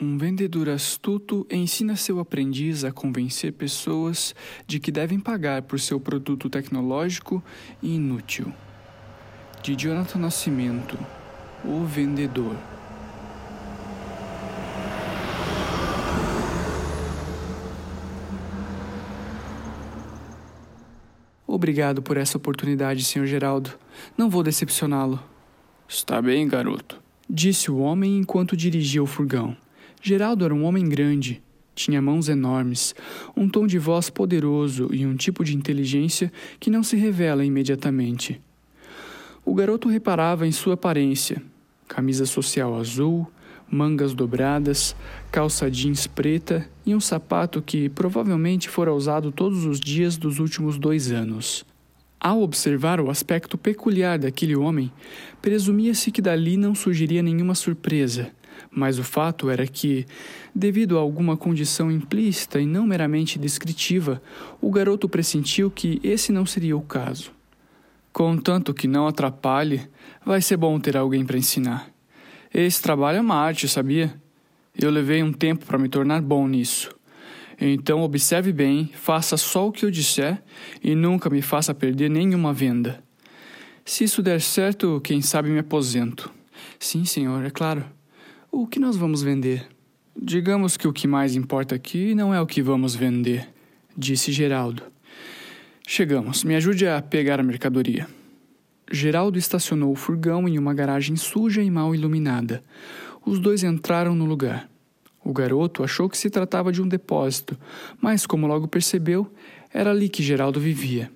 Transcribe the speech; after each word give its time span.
Um 0.00 0.16
vendedor 0.16 0.68
astuto 0.68 1.44
ensina 1.50 1.96
seu 1.96 2.20
aprendiz 2.20 2.84
a 2.84 2.92
convencer 2.92 3.52
pessoas 3.52 4.32
de 4.64 4.78
que 4.78 4.92
devem 4.92 5.18
pagar 5.18 5.62
por 5.62 5.80
seu 5.80 5.98
produto 5.98 6.48
tecnológico 6.48 7.42
e 7.82 7.96
inútil. 7.96 8.52
De 9.60 9.74
Jonathan 9.74 10.20
Nascimento, 10.20 10.96
O 11.64 11.84
Vendedor. 11.84 12.56
Obrigado 21.44 22.00
por 22.00 22.16
essa 22.16 22.36
oportunidade, 22.36 23.02
Sr. 23.02 23.26
Geraldo. 23.26 23.70
Não 24.16 24.30
vou 24.30 24.44
decepcioná-lo. 24.44 25.20
Está 25.88 26.22
bem, 26.22 26.46
garoto, 26.46 27.02
disse 27.28 27.68
o 27.68 27.78
homem 27.78 28.18
enquanto 28.18 28.56
dirigia 28.56 29.02
o 29.02 29.06
furgão. 29.06 29.56
Geraldo 30.02 30.44
era 30.44 30.54
um 30.54 30.64
homem 30.64 30.88
grande, 30.88 31.42
tinha 31.74 32.02
mãos 32.02 32.28
enormes, 32.28 32.94
um 33.36 33.48
tom 33.48 33.66
de 33.66 33.78
voz 33.78 34.10
poderoso 34.10 34.88
e 34.92 35.06
um 35.06 35.14
tipo 35.14 35.44
de 35.44 35.56
inteligência 35.56 36.32
que 36.58 36.70
não 36.70 36.82
se 36.82 36.96
revela 36.96 37.44
imediatamente. 37.44 38.40
O 39.44 39.54
garoto 39.54 39.88
reparava 39.88 40.46
em 40.46 40.52
sua 40.52 40.74
aparência: 40.74 41.42
camisa 41.86 42.26
social 42.26 42.76
azul, 42.76 43.26
mangas 43.70 44.14
dobradas, 44.14 44.94
calça 45.30 45.70
jeans 45.70 46.06
preta 46.06 46.68
e 46.84 46.94
um 46.94 47.00
sapato 47.00 47.62
que 47.62 47.88
provavelmente 47.88 48.68
fora 48.68 48.92
usado 48.92 49.30
todos 49.30 49.64
os 49.64 49.78
dias 49.78 50.16
dos 50.16 50.38
últimos 50.38 50.78
dois 50.78 51.10
anos. 51.10 51.64
Ao 52.20 52.42
observar 52.42 53.00
o 53.00 53.10
aspecto 53.10 53.56
peculiar 53.56 54.18
daquele 54.18 54.56
homem, 54.56 54.90
presumia-se 55.40 56.10
que 56.10 56.20
dali 56.20 56.56
não 56.56 56.74
surgiria 56.74 57.22
nenhuma 57.22 57.54
surpresa, 57.54 58.32
mas 58.70 58.98
o 58.98 59.04
fato 59.04 59.50
era 59.50 59.66
que, 59.66 60.06
devido 60.54 60.96
a 60.96 61.00
alguma 61.00 61.36
condição 61.36 61.90
implícita 61.90 62.60
e 62.60 62.66
não 62.66 62.86
meramente 62.86 63.38
descritiva, 63.38 64.22
o 64.60 64.70
garoto 64.70 65.08
pressentiu 65.08 65.70
que 65.70 66.00
esse 66.02 66.32
não 66.32 66.46
seria 66.46 66.76
o 66.76 66.82
caso. 66.82 67.32
Contanto 68.12 68.74
que 68.74 68.88
não 68.88 69.06
atrapalhe, 69.06 69.88
vai 70.24 70.40
ser 70.42 70.56
bom 70.56 70.78
ter 70.80 70.96
alguém 70.96 71.24
para 71.24 71.38
ensinar. 71.38 71.88
Esse 72.52 72.82
trabalho 72.82 73.18
é 73.18 73.20
uma 73.20 73.36
arte, 73.36 73.68
sabia? 73.68 74.14
Eu 74.80 74.90
levei 74.90 75.22
um 75.22 75.32
tempo 75.32 75.66
para 75.66 75.78
me 75.78 75.88
tornar 75.88 76.22
bom 76.22 76.46
nisso. 76.48 76.90
Então 77.60 78.02
observe 78.02 78.52
bem, 78.52 78.90
faça 78.94 79.36
só 79.36 79.66
o 79.66 79.72
que 79.72 79.84
eu 79.84 79.90
disser 79.90 80.42
e 80.82 80.94
nunca 80.94 81.28
me 81.28 81.42
faça 81.42 81.74
perder 81.74 82.08
nenhuma 82.08 82.52
venda. 82.52 83.02
Se 83.84 84.04
isso 84.04 84.22
der 84.22 84.40
certo, 84.40 85.00
quem 85.02 85.20
sabe 85.20 85.48
me 85.48 85.58
aposento. 85.58 86.30
Sim, 86.78 87.04
senhor, 87.04 87.44
é 87.44 87.50
claro. 87.50 87.84
O 88.50 88.66
que 88.66 88.80
nós 88.80 88.96
vamos 88.96 89.22
vender? 89.22 89.68
Digamos 90.20 90.76
que 90.76 90.88
o 90.88 90.92
que 90.92 91.06
mais 91.06 91.36
importa 91.36 91.74
aqui 91.74 92.14
não 92.14 92.32
é 92.32 92.40
o 92.40 92.46
que 92.46 92.62
vamos 92.62 92.94
vender, 92.94 93.46
disse 93.96 94.32
Geraldo. 94.32 94.82
Chegamos, 95.86 96.44
me 96.44 96.56
ajude 96.56 96.86
a 96.86 97.00
pegar 97.02 97.38
a 97.38 97.42
mercadoria. 97.42 98.08
Geraldo 98.90 99.38
estacionou 99.38 99.92
o 99.92 99.94
furgão 99.94 100.48
em 100.48 100.58
uma 100.58 100.72
garagem 100.72 101.14
suja 101.14 101.62
e 101.62 101.70
mal 101.70 101.94
iluminada. 101.94 102.64
Os 103.24 103.38
dois 103.38 103.62
entraram 103.62 104.14
no 104.14 104.24
lugar. 104.24 104.66
O 105.22 105.32
garoto 105.32 105.84
achou 105.84 106.08
que 106.08 106.16
se 106.16 106.30
tratava 106.30 106.72
de 106.72 106.80
um 106.80 106.88
depósito, 106.88 107.56
mas, 108.00 108.24
como 108.24 108.46
logo 108.46 108.66
percebeu, 108.66 109.30
era 109.72 109.90
ali 109.90 110.08
que 110.08 110.22
Geraldo 110.22 110.58
vivia. 110.58 111.12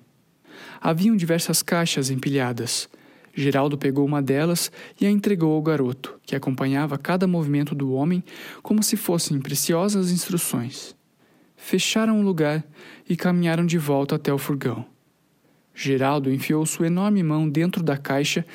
Haviam 0.79 1.15
diversas 1.15 1.63
caixas 1.63 2.11
empilhadas. 2.11 2.87
Geraldo 3.33 3.77
pegou 3.77 4.05
uma 4.05 4.21
delas 4.21 4.71
e 5.01 5.05
a 5.05 5.09
entregou 5.09 5.53
ao 5.55 5.61
garoto, 5.61 6.19
que 6.23 6.35
acompanhava 6.35 6.97
cada 6.97 7.25
movimento 7.25 7.73
do 7.73 7.93
homem 7.93 8.23
como 8.61 8.83
se 8.83 8.95
fossem 8.95 9.39
preciosas 9.39 10.11
instruções. 10.11 10.95
Fecharam 11.55 12.19
o 12.19 12.23
lugar 12.23 12.63
e 13.09 13.15
caminharam 13.15 13.65
de 13.65 13.77
volta 13.77 14.15
até 14.15 14.31
o 14.31 14.37
furgão. 14.37 14.85
Geraldo 15.73 16.31
enfiou 16.31 16.63
sua 16.65 16.87
enorme 16.87 17.23
mão 17.23 17.49
dentro 17.49 17.81
da 17.81 17.97
caixa 17.97 18.45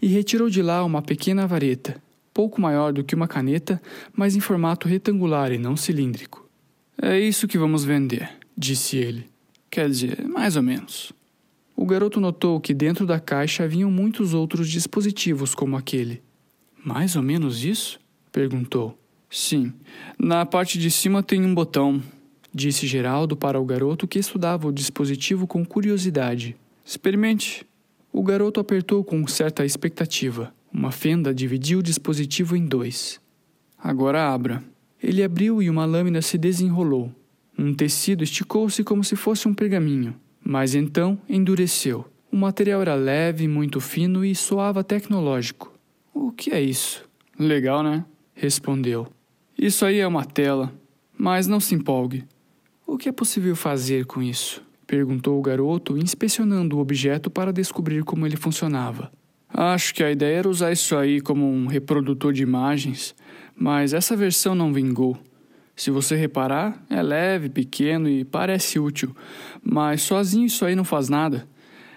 e 0.00 0.06
retirou 0.06 0.48
de 0.48 0.62
lá 0.62 0.84
uma 0.84 1.02
pequena 1.02 1.46
vareta, 1.46 2.00
pouco 2.32 2.60
maior 2.60 2.92
do 2.92 3.02
que 3.02 3.16
uma 3.16 3.26
caneta, 3.26 3.82
mas 4.14 4.36
em 4.36 4.40
formato 4.40 4.86
retangular 4.86 5.50
e 5.50 5.58
não 5.58 5.76
cilíndrico. 5.76 6.48
É 7.00 7.18
isso 7.18 7.48
que 7.48 7.58
vamos 7.58 7.84
vender, 7.84 8.30
disse 8.56 8.96
ele. 8.96 9.26
Quer 9.68 9.88
dizer, 9.88 10.24
mais 10.28 10.56
ou 10.56 10.62
menos. 10.62 11.12
O 11.80 11.86
garoto 11.86 12.18
notou 12.18 12.60
que 12.60 12.74
dentro 12.74 13.06
da 13.06 13.20
caixa 13.20 13.62
haviam 13.62 13.88
muitos 13.88 14.34
outros 14.34 14.68
dispositivos 14.68 15.54
como 15.54 15.76
aquele. 15.76 16.20
Mais 16.84 17.14
ou 17.14 17.22
menos 17.22 17.64
isso? 17.64 18.00
perguntou. 18.32 18.98
Sim. 19.30 19.72
Na 20.18 20.44
parte 20.44 20.76
de 20.76 20.90
cima 20.90 21.22
tem 21.22 21.40
um 21.40 21.54
botão, 21.54 22.02
disse 22.52 22.84
Geraldo 22.84 23.36
para 23.36 23.60
o 23.60 23.64
garoto 23.64 24.08
que 24.08 24.18
estudava 24.18 24.66
o 24.66 24.72
dispositivo 24.72 25.46
com 25.46 25.64
curiosidade. 25.64 26.56
Experimente. 26.84 27.64
O 28.12 28.24
garoto 28.24 28.58
apertou 28.58 29.04
com 29.04 29.24
certa 29.28 29.64
expectativa. 29.64 30.52
Uma 30.72 30.90
fenda 30.90 31.32
dividiu 31.32 31.78
o 31.78 31.82
dispositivo 31.82 32.56
em 32.56 32.66
dois. 32.66 33.20
Agora 33.78 34.34
abra. 34.34 34.64
Ele 35.00 35.22
abriu 35.22 35.62
e 35.62 35.70
uma 35.70 35.84
lâmina 35.84 36.22
se 36.22 36.38
desenrolou. 36.38 37.14
Um 37.56 37.72
tecido 37.72 38.24
esticou-se 38.24 38.82
como 38.82 39.04
se 39.04 39.14
fosse 39.14 39.46
um 39.46 39.54
pergaminho, 39.54 40.16
mas 40.48 40.74
então 40.74 41.20
endureceu. 41.28 42.06
O 42.32 42.36
material 42.38 42.80
era 42.80 42.94
leve, 42.94 43.46
muito 43.46 43.82
fino 43.82 44.24
e 44.24 44.34
soava 44.34 44.82
tecnológico. 44.82 45.70
O 46.14 46.32
que 46.32 46.50
é 46.50 46.58
isso? 46.58 47.04
Legal, 47.38 47.82
né? 47.82 48.02
Respondeu. 48.32 49.08
Isso 49.58 49.84
aí 49.84 49.98
é 49.98 50.06
uma 50.06 50.24
tela. 50.24 50.72
Mas 51.18 51.46
não 51.46 51.60
se 51.60 51.74
empolgue. 51.74 52.24
O 52.86 52.96
que 52.96 53.10
é 53.10 53.12
possível 53.12 53.54
fazer 53.54 54.06
com 54.06 54.22
isso? 54.22 54.62
Perguntou 54.86 55.38
o 55.38 55.42
garoto, 55.42 55.98
inspecionando 55.98 56.78
o 56.78 56.80
objeto 56.80 57.28
para 57.28 57.52
descobrir 57.52 58.02
como 58.02 58.24
ele 58.24 58.36
funcionava. 58.38 59.12
Acho 59.52 59.92
que 59.92 60.02
a 60.02 60.10
ideia 60.10 60.38
era 60.38 60.48
usar 60.48 60.72
isso 60.72 60.96
aí 60.96 61.20
como 61.20 61.44
um 61.46 61.66
reprodutor 61.66 62.32
de 62.32 62.42
imagens, 62.42 63.14
mas 63.54 63.92
essa 63.92 64.16
versão 64.16 64.54
não 64.54 64.72
vingou. 64.72 65.18
Se 65.78 65.92
você 65.92 66.16
reparar, 66.16 66.84
é 66.90 67.00
leve, 67.00 67.48
pequeno 67.48 68.08
e 68.08 68.24
parece 68.24 68.80
útil, 68.80 69.14
mas 69.62 70.02
sozinho 70.02 70.44
isso 70.44 70.64
aí 70.64 70.74
não 70.74 70.82
faz 70.82 71.08
nada. 71.08 71.46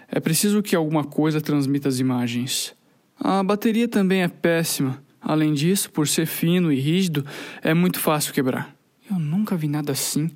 É 0.08 0.20
preciso 0.20 0.62
que 0.62 0.76
alguma 0.76 1.02
coisa 1.02 1.40
transmita 1.40 1.88
as 1.88 1.98
imagens. 1.98 2.76
A 3.18 3.42
bateria 3.42 3.88
também 3.88 4.22
é 4.22 4.28
péssima. 4.28 5.02
Além 5.20 5.52
disso, 5.52 5.90
por 5.90 6.06
ser 6.06 6.26
fino 6.26 6.72
e 6.72 6.78
rígido, 6.78 7.26
é 7.60 7.74
muito 7.74 7.98
fácil 7.98 8.32
quebrar. 8.32 8.72
Eu 9.10 9.18
nunca 9.18 9.56
vi 9.56 9.66
nada 9.66 9.90
assim. 9.90 10.30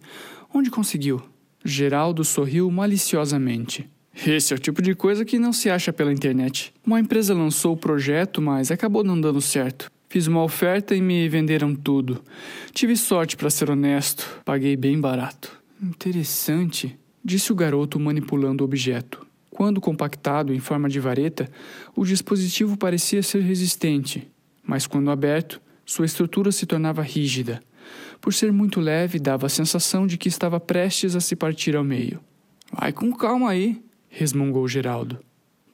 Onde 0.53 0.69
conseguiu? 0.69 1.23
Geraldo 1.65 2.25
sorriu 2.25 2.69
maliciosamente. 2.69 3.89
Esse 4.27 4.55
é 4.55 4.57
o 4.57 4.59
tipo 4.59 4.83
de 4.83 4.93
coisa 4.97 5.25
que 5.25 5.39
não 5.39 5.53
se 5.53 5.71
acha 5.71 5.93
pela 5.93 6.13
internet. 6.13 6.75
Uma 6.85 6.99
empresa 6.99 7.33
lançou 7.33 7.75
o 7.75 7.77
projeto, 7.77 8.43
mas 8.43 8.73
acabou 8.73 9.05
não 9.05 9.21
dando 9.21 9.41
certo. 9.41 9.89
Fiz 10.17 10.27
uma 10.29 10.43
oferta 10.43 10.95
e 10.95 11.03
me 11.03 11.29
venderam 11.29 11.75
tudo. 11.75 12.25
Tive 12.73 12.97
sorte, 12.97 13.37
para 13.37 13.51
ser 13.51 13.69
honesto. 13.69 14.41
Paguei 14.47 14.75
bem 14.75 14.99
barato. 14.99 15.61
Interessante, 15.79 16.99
disse 17.23 17.53
o 17.53 17.55
garoto 17.55 18.01
manipulando 18.01 18.63
o 18.63 18.65
objeto. 18.65 19.27
Quando 19.51 19.79
compactado 19.79 20.55
em 20.55 20.59
forma 20.59 20.89
de 20.89 20.99
vareta, 20.99 21.51
o 21.95 22.03
dispositivo 22.03 22.79
parecia 22.79 23.23
ser 23.23 23.43
resistente, 23.43 24.27
mas 24.65 24.87
quando 24.87 25.11
aberto, 25.11 25.61
sua 25.85 26.07
estrutura 26.07 26.51
se 26.51 26.65
tornava 26.65 27.03
rígida. 27.03 27.61
Por 28.19 28.33
ser 28.33 28.51
muito 28.51 28.81
leve, 28.81 29.19
dava 29.19 29.45
a 29.45 29.51
sensação 29.51 30.07
de 30.07 30.17
que 30.17 30.31
estava 30.31 30.59
prestes 30.59 31.15
a 31.15 31.21
se 31.21 31.37
partir 31.37 31.77
ao 31.77 31.85
meio. 31.85 32.21
Vai 32.73 32.91
com 32.91 33.13
calma 33.13 33.51
aí, 33.51 33.85
resmungou 34.09 34.67
Geraldo. 34.67 35.19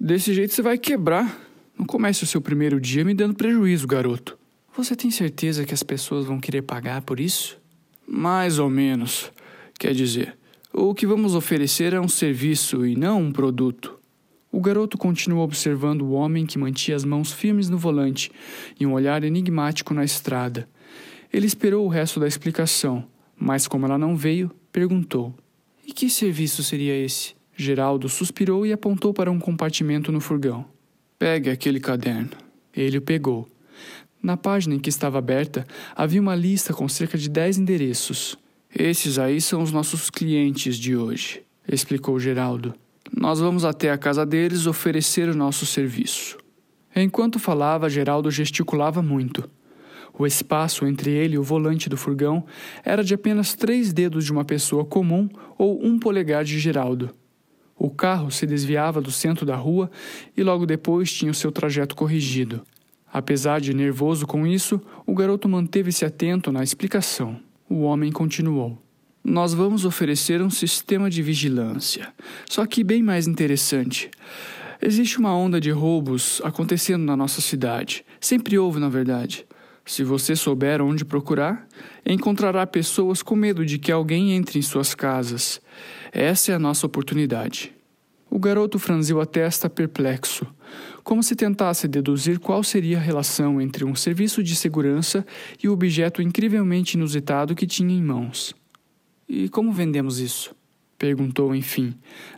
Desse 0.01 0.35
jeito 0.35 0.53
você 0.53 0.63
vai 0.63 0.79
quebrar. 0.79 1.52
Não 1.83 1.87
comece 1.87 2.23
o 2.23 2.27
seu 2.29 2.41
primeiro 2.41 2.81
dia 2.81 3.05
me 3.05 3.13
dando 3.13 3.35
prejuízo, 3.35 3.89
garoto. 3.89 4.39
Você 4.77 4.95
tem 4.95 5.11
certeza 5.11 5.65
que 5.65 5.75
as 5.75 5.83
pessoas 5.83 6.25
vão 6.25 6.39
querer 6.39 6.63
pagar 6.63 7.03
por 7.03 7.19
isso? 7.19 7.61
Mais 8.07 8.61
ou 8.61 8.71
menos. 8.71 9.33
Quer 9.81 9.93
dizer, 9.93 10.39
o 10.73 10.95
que 10.95 11.09
vamos 11.09 11.35
oferecer 11.35 11.93
é 11.93 12.01
um 12.01 12.07
serviço 12.07 12.87
e 12.87 12.95
não 12.95 13.21
um 13.21 13.33
produto. 13.33 13.99
O 14.53 14.61
garoto 14.61 14.97
continuou 14.97 15.43
observando 15.43 16.03
o 16.03 16.13
homem 16.13 16.47
que 16.47 16.57
mantinha 16.57 16.97
as 16.97 17.05
mãos 17.05 17.33
firmes 17.33 17.69
no 17.69 17.77
volante 17.77 18.31
e 18.79 18.87
um 18.87 18.93
olhar 18.93 19.25
enigmático 19.25 19.93
na 19.93 20.05
estrada. 20.05 20.69
Ele 21.33 21.47
esperou 21.47 21.85
o 21.85 21.89
resto 21.89 22.21
da 22.21 22.29
explicação, 22.29 23.05
mas 23.37 23.67
como 23.67 23.87
ela 23.87 23.99
não 23.99 24.17
veio, 24.17 24.53
perguntou: 24.71 25.35
E 25.85 25.93
que 25.93 26.09
serviço 26.09 26.63
seria 26.63 26.97
esse? 26.97 27.35
Geraldo 27.57 28.09
suspirou 28.09 28.65
e 28.65 28.73
apontou 28.73 29.13
para 29.13 29.33
um 29.33 29.41
compartimento 29.41 30.13
no 30.13 30.21
furgão. 30.21 30.72
Pegue 31.23 31.51
aquele 31.51 31.79
caderno. 31.79 32.31
Ele 32.75 32.99
o 32.99 33.01
pegou. 33.01 33.49
Na 34.21 34.37
página 34.37 34.75
em 34.75 34.81
que 34.81 34.89
estava 34.89 35.19
aberta, 35.19 35.65
havia 35.95 36.21
uma 36.21 36.35
lista 36.35 36.75
com 36.75 36.89
cerca 36.89 37.17
de 37.17 37.31
dez 37.31 37.57
endereços. 37.57 38.37
Esses 38.77 39.21
aí 39.21 39.41
são 39.41 39.63
os 39.63 39.71
nossos 39.71 40.11
clientes 40.11 40.77
de 40.77 40.97
hoje, 40.97 41.41
explicou 41.69 42.19
Geraldo. 42.19 42.75
Nós 43.17 43.39
vamos 43.39 43.65
até 43.65 43.93
a 43.93 43.97
casa 43.97 44.27
deles 44.27 44.67
oferecer 44.67 45.29
o 45.29 45.37
nosso 45.37 45.65
serviço. 45.65 46.39
Enquanto 46.93 47.39
falava, 47.39 47.89
Geraldo 47.89 48.29
gesticulava 48.29 49.01
muito. 49.01 49.49
O 50.19 50.27
espaço 50.27 50.85
entre 50.89 51.13
ele 51.13 51.37
e 51.37 51.39
o 51.39 51.45
volante 51.45 51.89
do 51.89 51.97
furgão 51.97 52.45
era 52.85 53.05
de 53.05 53.15
apenas 53.15 53.55
três 53.55 53.93
dedos 53.93 54.25
de 54.25 54.33
uma 54.33 54.45
pessoa 54.45 54.85
comum 54.85 55.29
ou 55.57 55.87
um 55.87 56.01
polegar 56.01 56.43
de 56.43 56.59
Geraldo. 56.59 57.15
O 57.83 57.91
carro 57.91 58.31
se 58.31 58.47
desviava 58.47 59.01
do 59.01 59.11
centro 59.11 59.45
da 59.45 59.57
rua 59.57 59.91
e 60.37 60.43
logo 60.45 60.65
depois 60.65 61.13
tinha 61.13 61.33
o 61.33 61.35
seu 61.35 61.51
trajeto 61.51 61.97
corrigido. 61.97 62.63
Apesar 63.13 63.61
de 63.61 63.75
nervoso 63.75 64.25
com 64.25 64.47
isso, 64.47 64.81
o 65.05 65.13
garoto 65.13 65.49
manteve-se 65.49 66.05
atento 66.05 66.53
na 66.53 66.63
explicação. 66.63 67.41
O 67.69 67.81
homem 67.81 68.13
continuou. 68.13 68.81
Nós 69.25 69.53
vamos 69.53 69.85
oferecer 69.85 70.41
um 70.41 70.49
sistema 70.49 71.11
de 71.11 71.23
vigilância, 71.23 72.15
só 72.49 72.65
que 72.67 72.85
bem 72.85 73.03
mais 73.03 73.27
interessante. 73.27 74.09
Existe 74.81 75.19
uma 75.19 75.37
onda 75.37 75.61
de 75.61 75.73
roubos 75.73 76.41
acontecendo 76.45 77.03
na 77.03 77.17
nossa 77.17 77.41
cidade. 77.41 78.05
Sempre 78.21 78.61
houve, 78.61 78.79
na 78.79 78.89
verdade. 78.89 79.45
Se 79.85 80.05
você 80.05 80.37
souber 80.37 80.81
onde 80.81 81.05
procurar, 81.05 81.67
encontrará 82.07 82.67
pessoas 82.67 83.23
com 83.23 83.35
medo 83.35 83.67
de 83.67 83.79
que 83.79 83.91
alguém 83.91 84.33
entre 84.33 84.59
em 84.59 84.63
suas 84.63 84.95
casas. 84.95 85.61
Essa 86.13 86.53
é 86.53 86.55
a 86.55 86.59
nossa 86.59 86.87
oportunidade. 86.87 87.73
O 88.31 88.39
garoto 88.39 88.79
franziu 88.79 89.21
a 89.21 89.27
testa 89.27 89.69
perplexo, 89.69 90.47
como 91.03 91.23
se 91.23 91.37
tentasse 91.37 91.87
deduzir 91.87 92.39
qual 92.39 92.63
seria 92.63 92.97
a 92.97 93.01
relação 93.01 93.61
entre 93.61 93.85
um 93.85 93.95
serviço 93.95 94.43
de 94.43 94.57
segurança 94.57 95.27
e 95.63 95.69
o 95.69 95.73
objeto 95.73 96.23
incrivelmente 96.23 96.97
inusitado 96.97 97.55
que 97.55 97.67
tinha 97.67 97.95
em 97.95 98.03
mãos. 98.03 98.55
E 99.29 99.49
como 99.49 99.73
vendemos 99.73 100.19
isso? 100.19 100.55
perguntou 100.97 101.55
enfim, 101.55 101.95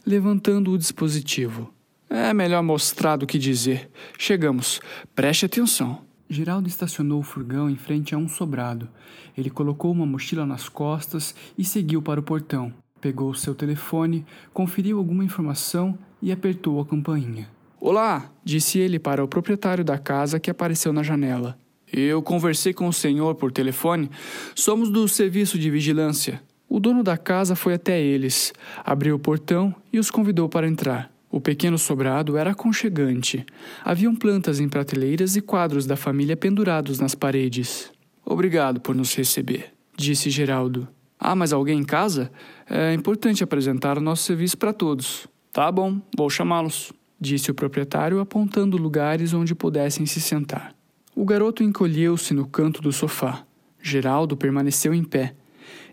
levantando 0.07 0.73
o 0.73 0.79
dispositivo. 0.79 1.73
É 2.09 2.33
melhor 2.33 2.63
mostrar 2.63 3.17
do 3.17 3.27
que 3.27 3.39
dizer. 3.39 3.91
Chegamos. 4.19 4.81
Preste 5.15 5.47
atenção. 5.47 6.04
Geraldo 6.29 6.69
estacionou 6.69 7.21
o 7.21 7.23
furgão 7.23 7.69
em 7.69 7.77
frente 7.77 8.15
a 8.15 8.19
um 8.19 8.29
sobrado. 8.29 8.89
Ele 9.37 9.51
colocou 9.51 9.93
uma 9.93 10.07
mochila 10.07 10.47
nas 10.47 10.69
costas 10.69 11.35
e 11.57 11.65
seguiu 11.65 12.01
para 12.01 12.21
o 12.21 12.23
portão. 12.23 12.73
Pegou 13.01 13.35
seu 13.35 13.55
telefone, 13.55 14.25
conferiu 14.53 14.99
alguma 14.99 15.25
informação 15.25 15.99
e 16.23 16.33
apertou 16.33 16.81
a 16.81 16.87
campainha. 16.87 17.49
Olá, 17.79 18.31
disse 18.43 18.79
ele 18.79 18.99
para 18.99 19.23
o 19.23 19.29
proprietário 19.29 19.85
da 19.85 19.99
casa 19.99 20.41
que 20.41 20.51
apareceu 20.51 20.93
na 20.93 21.03
janela. 21.03 21.59
Eu 21.93 22.23
conversei 22.23 22.73
com 22.73 22.89
o 22.89 22.93
senhor 22.93 23.35
por 23.35 23.53
telefone. 23.53 24.11
Somos 24.55 24.91
do 24.91 25.07
serviço 25.07 25.59
de 25.59 25.71
vigilância. 25.71 26.43
O 26.67 26.81
dono 26.81 27.05
da 27.05 27.19
casa 27.19 27.55
foi 27.55 27.75
até 27.75 28.01
eles, 28.01 28.53
abriu 28.83 29.15
o 29.17 29.19
portão 29.19 29.73
e 29.93 29.99
os 29.99 30.11
convidou 30.11 30.49
para 30.49 30.67
entrar. 30.67 31.14
O 31.35 31.41
pequeno 31.41 31.77
sobrado 31.77 32.37
era 32.37 32.53
aconchegante. 32.53 33.45
Haviam 33.85 34.15
plantas 34.15 34.61
em 34.61 34.69
prateleiras 34.69 35.35
e 35.35 35.41
quadros 35.41 35.85
da 35.85 35.97
família 35.97 36.37
pendurados 36.37 37.01
nas 37.01 37.17
paredes. 37.17 37.91
Obrigado 38.25 38.81
por 38.81 38.95
nos 38.95 39.13
receber, 39.17 39.73
disse 39.97 40.31
Geraldo. 40.31 40.87
Ah, 41.19 41.35
mas 41.35 41.53
alguém 41.53 41.81
em 41.81 41.85
casa? 41.85 42.31
É 42.71 42.95
importante 42.95 43.43
apresentar 43.43 43.99
o 43.99 44.01
nosso 44.01 44.23
serviço 44.23 44.57
para 44.57 44.73
todos. 44.73 45.27
Tá 45.53 45.73
bom, 45.73 46.01
vou 46.17 46.31
chamá-los, 46.31 46.93
disse 47.21 47.51
o 47.51 47.55
proprietário, 47.55 48.21
apontando 48.21 48.77
lugares 48.77 49.35
onde 49.35 49.57
pudessem 49.57 50.07
se 50.07 50.21
sentar. 50.21 50.73
O 51.17 51.25
garoto 51.25 51.65
encolheu-se 51.65 52.33
no 52.33 52.47
canto 52.47 52.81
do 52.81 52.93
sofá. 52.93 53.45
Geraldo 53.83 54.37
permaneceu 54.37 54.95
em 54.95 55.03
pé 55.03 55.35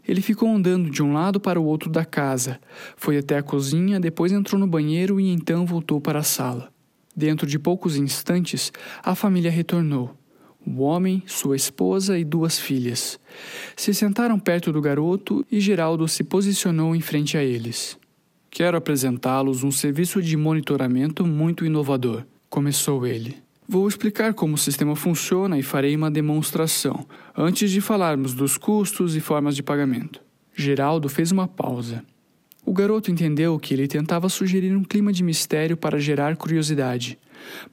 ele 0.07 0.21
ficou 0.21 0.49
andando 0.49 0.89
de 0.89 1.03
um 1.03 1.13
lado 1.13 1.39
para 1.39 1.59
o 1.59 1.65
outro 1.65 1.89
da 1.89 2.03
casa, 2.03 2.59
foi 2.95 3.17
até 3.17 3.37
a 3.37 3.43
cozinha, 3.43 3.99
depois 3.99 4.31
entrou 4.31 4.59
no 4.59 4.67
banheiro 4.67 5.19
e 5.19 5.29
então 5.29 5.65
voltou 5.65 6.01
para 6.01 6.19
a 6.19 6.23
sala. 6.23 6.71
Dentro 7.15 7.45
de 7.45 7.59
poucos 7.59 7.97
instantes, 7.97 8.71
a 9.03 9.15
família 9.15 9.51
retornou. 9.51 10.15
O 10.65 10.81
homem, 10.81 11.23
sua 11.25 11.55
esposa 11.55 12.17
e 12.17 12.23
duas 12.23 12.59
filhas. 12.59 13.19
Se 13.75 13.93
sentaram 13.93 14.39
perto 14.39 14.71
do 14.71 14.79
garoto 14.79 15.45
e 15.51 15.59
Geraldo 15.59 16.07
se 16.07 16.23
posicionou 16.23 16.95
em 16.95 17.01
frente 17.01 17.37
a 17.37 17.43
eles. 17.43 17.97
Quero 18.49 18.77
apresentá-los 18.77 19.63
um 19.63 19.71
serviço 19.71 20.21
de 20.21 20.37
monitoramento 20.37 21.25
muito 21.25 21.65
inovador, 21.65 22.25
começou 22.49 23.07
ele. 23.07 23.37
Vou 23.71 23.87
explicar 23.87 24.33
como 24.33 24.55
o 24.55 24.57
sistema 24.57 24.97
funciona 24.97 25.57
e 25.57 25.63
farei 25.63 25.95
uma 25.95 26.11
demonstração, 26.11 27.05
antes 27.33 27.71
de 27.71 27.79
falarmos 27.79 28.33
dos 28.33 28.57
custos 28.57 29.15
e 29.15 29.21
formas 29.21 29.55
de 29.55 29.63
pagamento. 29.63 30.21
Geraldo 30.53 31.07
fez 31.07 31.31
uma 31.31 31.47
pausa. 31.47 32.03
O 32.65 32.73
garoto 32.73 33.09
entendeu 33.09 33.57
que 33.57 33.73
ele 33.73 33.87
tentava 33.87 34.27
sugerir 34.27 34.75
um 34.75 34.83
clima 34.83 35.13
de 35.13 35.23
mistério 35.23 35.77
para 35.77 36.01
gerar 36.01 36.35
curiosidade. 36.35 37.17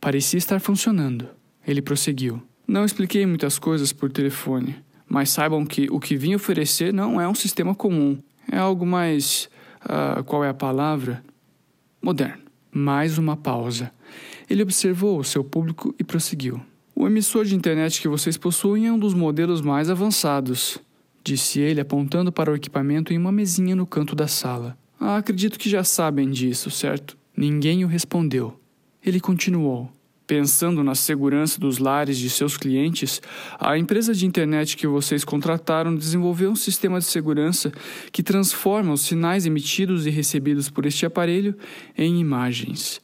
Parecia 0.00 0.38
estar 0.38 0.60
funcionando. 0.60 1.30
Ele 1.66 1.82
prosseguiu. 1.82 2.40
Não 2.64 2.84
expliquei 2.84 3.26
muitas 3.26 3.58
coisas 3.58 3.92
por 3.92 4.08
telefone, 4.08 4.76
mas 5.04 5.30
saibam 5.30 5.66
que 5.66 5.88
o 5.90 5.98
que 5.98 6.14
vim 6.14 6.36
oferecer 6.36 6.92
não 6.94 7.20
é 7.20 7.28
um 7.28 7.34
sistema 7.34 7.74
comum. 7.74 8.16
É 8.48 8.56
algo 8.56 8.86
mais. 8.86 9.50
Uh, 9.82 10.22
qual 10.22 10.44
é 10.44 10.48
a 10.48 10.54
palavra? 10.54 11.24
Moderno. 12.00 12.44
Mais 12.70 13.18
uma 13.18 13.36
pausa. 13.36 13.90
Ele 14.48 14.62
observou 14.62 15.18
o 15.18 15.24
seu 15.24 15.44
público 15.44 15.94
e 15.98 16.04
prosseguiu. 16.04 16.60
O 16.94 17.06
emissor 17.06 17.44
de 17.44 17.54
internet 17.54 18.00
que 18.00 18.08
vocês 18.08 18.36
possuem 18.36 18.86
é 18.86 18.92
um 18.92 18.98
dos 18.98 19.14
modelos 19.14 19.60
mais 19.60 19.88
avançados, 19.88 20.78
disse 21.22 21.60
ele, 21.60 21.80
apontando 21.80 22.32
para 22.32 22.50
o 22.50 22.56
equipamento 22.56 23.12
em 23.12 23.18
uma 23.18 23.30
mesinha 23.30 23.76
no 23.76 23.86
canto 23.86 24.16
da 24.16 24.26
sala. 24.26 24.76
Ah, 24.98 25.18
acredito 25.18 25.58
que 25.58 25.70
já 25.70 25.84
sabem 25.84 26.28
disso, 26.30 26.70
certo? 26.70 27.16
Ninguém 27.36 27.84
o 27.84 27.88
respondeu. 27.88 28.58
Ele 29.04 29.20
continuou. 29.20 29.92
Pensando 30.26 30.82
na 30.84 30.94
segurança 30.94 31.58
dos 31.58 31.78
lares 31.78 32.18
de 32.18 32.28
seus 32.28 32.56
clientes, 32.56 33.22
a 33.58 33.78
empresa 33.78 34.12
de 34.12 34.26
internet 34.26 34.76
que 34.76 34.86
vocês 34.86 35.24
contrataram 35.24 35.94
desenvolveu 35.94 36.50
um 36.50 36.56
sistema 36.56 36.98
de 36.98 37.06
segurança 37.06 37.72
que 38.12 38.22
transforma 38.22 38.92
os 38.92 39.02
sinais 39.02 39.46
emitidos 39.46 40.04
e 40.04 40.10
recebidos 40.10 40.68
por 40.68 40.84
este 40.84 41.06
aparelho 41.06 41.56
em 41.96 42.20
imagens. 42.20 43.00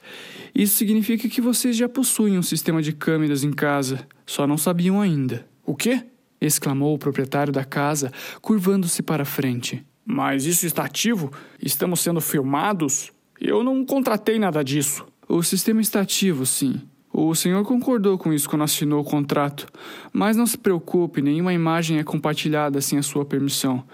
Isso 0.54 0.76
significa 0.76 1.28
que 1.28 1.40
vocês 1.40 1.76
já 1.76 1.88
possuem 1.88 2.38
um 2.38 2.42
sistema 2.42 2.80
de 2.80 2.92
câmeras 2.92 3.42
em 3.42 3.50
casa, 3.52 4.06
só 4.24 4.46
não 4.46 4.56
sabiam 4.56 5.00
ainda. 5.00 5.46
O 5.66 5.74
quê? 5.74 6.04
exclamou 6.40 6.94
o 6.94 6.98
proprietário 6.98 7.52
da 7.52 7.64
casa, 7.64 8.12
curvando-se 8.40 9.02
para 9.02 9.24
frente. 9.24 9.84
Mas 10.04 10.44
isso 10.44 10.66
está 10.66 10.84
ativo? 10.84 11.32
Estamos 11.60 12.00
sendo 12.00 12.20
filmados? 12.20 13.10
Eu 13.40 13.64
não 13.64 13.84
contratei 13.84 14.38
nada 14.38 14.62
disso. 14.62 15.06
O 15.28 15.42
sistema 15.42 15.80
está 15.80 16.00
ativo, 16.00 16.44
sim. 16.44 16.82
O 17.12 17.34
senhor 17.34 17.64
concordou 17.64 18.18
com 18.18 18.32
isso 18.32 18.48
quando 18.48 18.62
assinou 18.62 19.00
o 19.00 19.04
contrato. 19.04 19.66
Mas 20.12 20.36
não 20.36 20.46
se 20.46 20.58
preocupe, 20.58 21.22
nenhuma 21.22 21.54
imagem 21.54 21.98
é 21.98 22.04
compartilhada 22.04 22.81
sem 22.81 22.98
a 22.98 23.02
sua 23.02 23.24
permissão. 23.24 23.84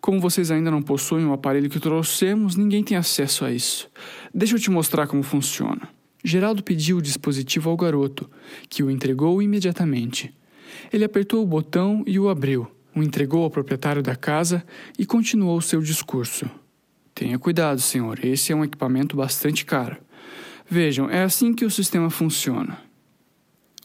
Como 0.00 0.20
vocês 0.20 0.50
ainda 0.50 0.70
não 0.70 0.80
possuem 0.80 1.26
o 1.26 1.32
aparelho 1.32 1.68
que 1.68 1.80
trouxemos, 1.80 2.56
ninguém 2.56 2.84
tem 2.84 2.96
acesso 2.96 3.44
a 3.44 3.52
isso. 3.52 3.90
Deixa 4.32 4.54
eu 4.54 4.60
te 4.60 4.70
mostrar 4.70 5.06
como 5.06 5.22
funciona. 5.22 5.88
Geraldo 6.24 6.62
pediu 6.62 6.98
o 6.98 7.02
dispositivo 7.02 7.70
ao 7.70 7.76
garoto, 7.76 8.28
que 8.68 8.82
o 8.82 8.90
entregou 8.90 9.40
imediatamente. 9.42 10.34
Ele 10.92 11.04
apertou 11.04 11.42
o 11.42 11.46
botão 11.46 12.02
e 12.06 12.18
o 12.18 12.28
abriu, 12.28 12.68
o 12.94 13.02
entregou 13.02 13.44
ao 13.44 13.50
proprietário 13.50 14.02
da 14.02 14.16
casa 14.16 14.64
e 14.98 15.06
continuou 15.06 15.60
seu 15.60 15.80
discurso. 15.80 16.48
Tenha 17.14 17.38
cuidado, 17.38 17.80
senhor, 17.80 18.24
esse 18.24 18.52
é 18.52 18.56
um 18.56 18.64
equipamento 18.64 19.16
bastante 19.16 19.64
caro. 19.64 19.96
Vejam, 20.70 21.08
é 21.10 21.22
assim 21.22 21.52
que 21.52 21.64
o 21.64 21.70
sistema 21.70 22.10
funciona. 22.10 22.87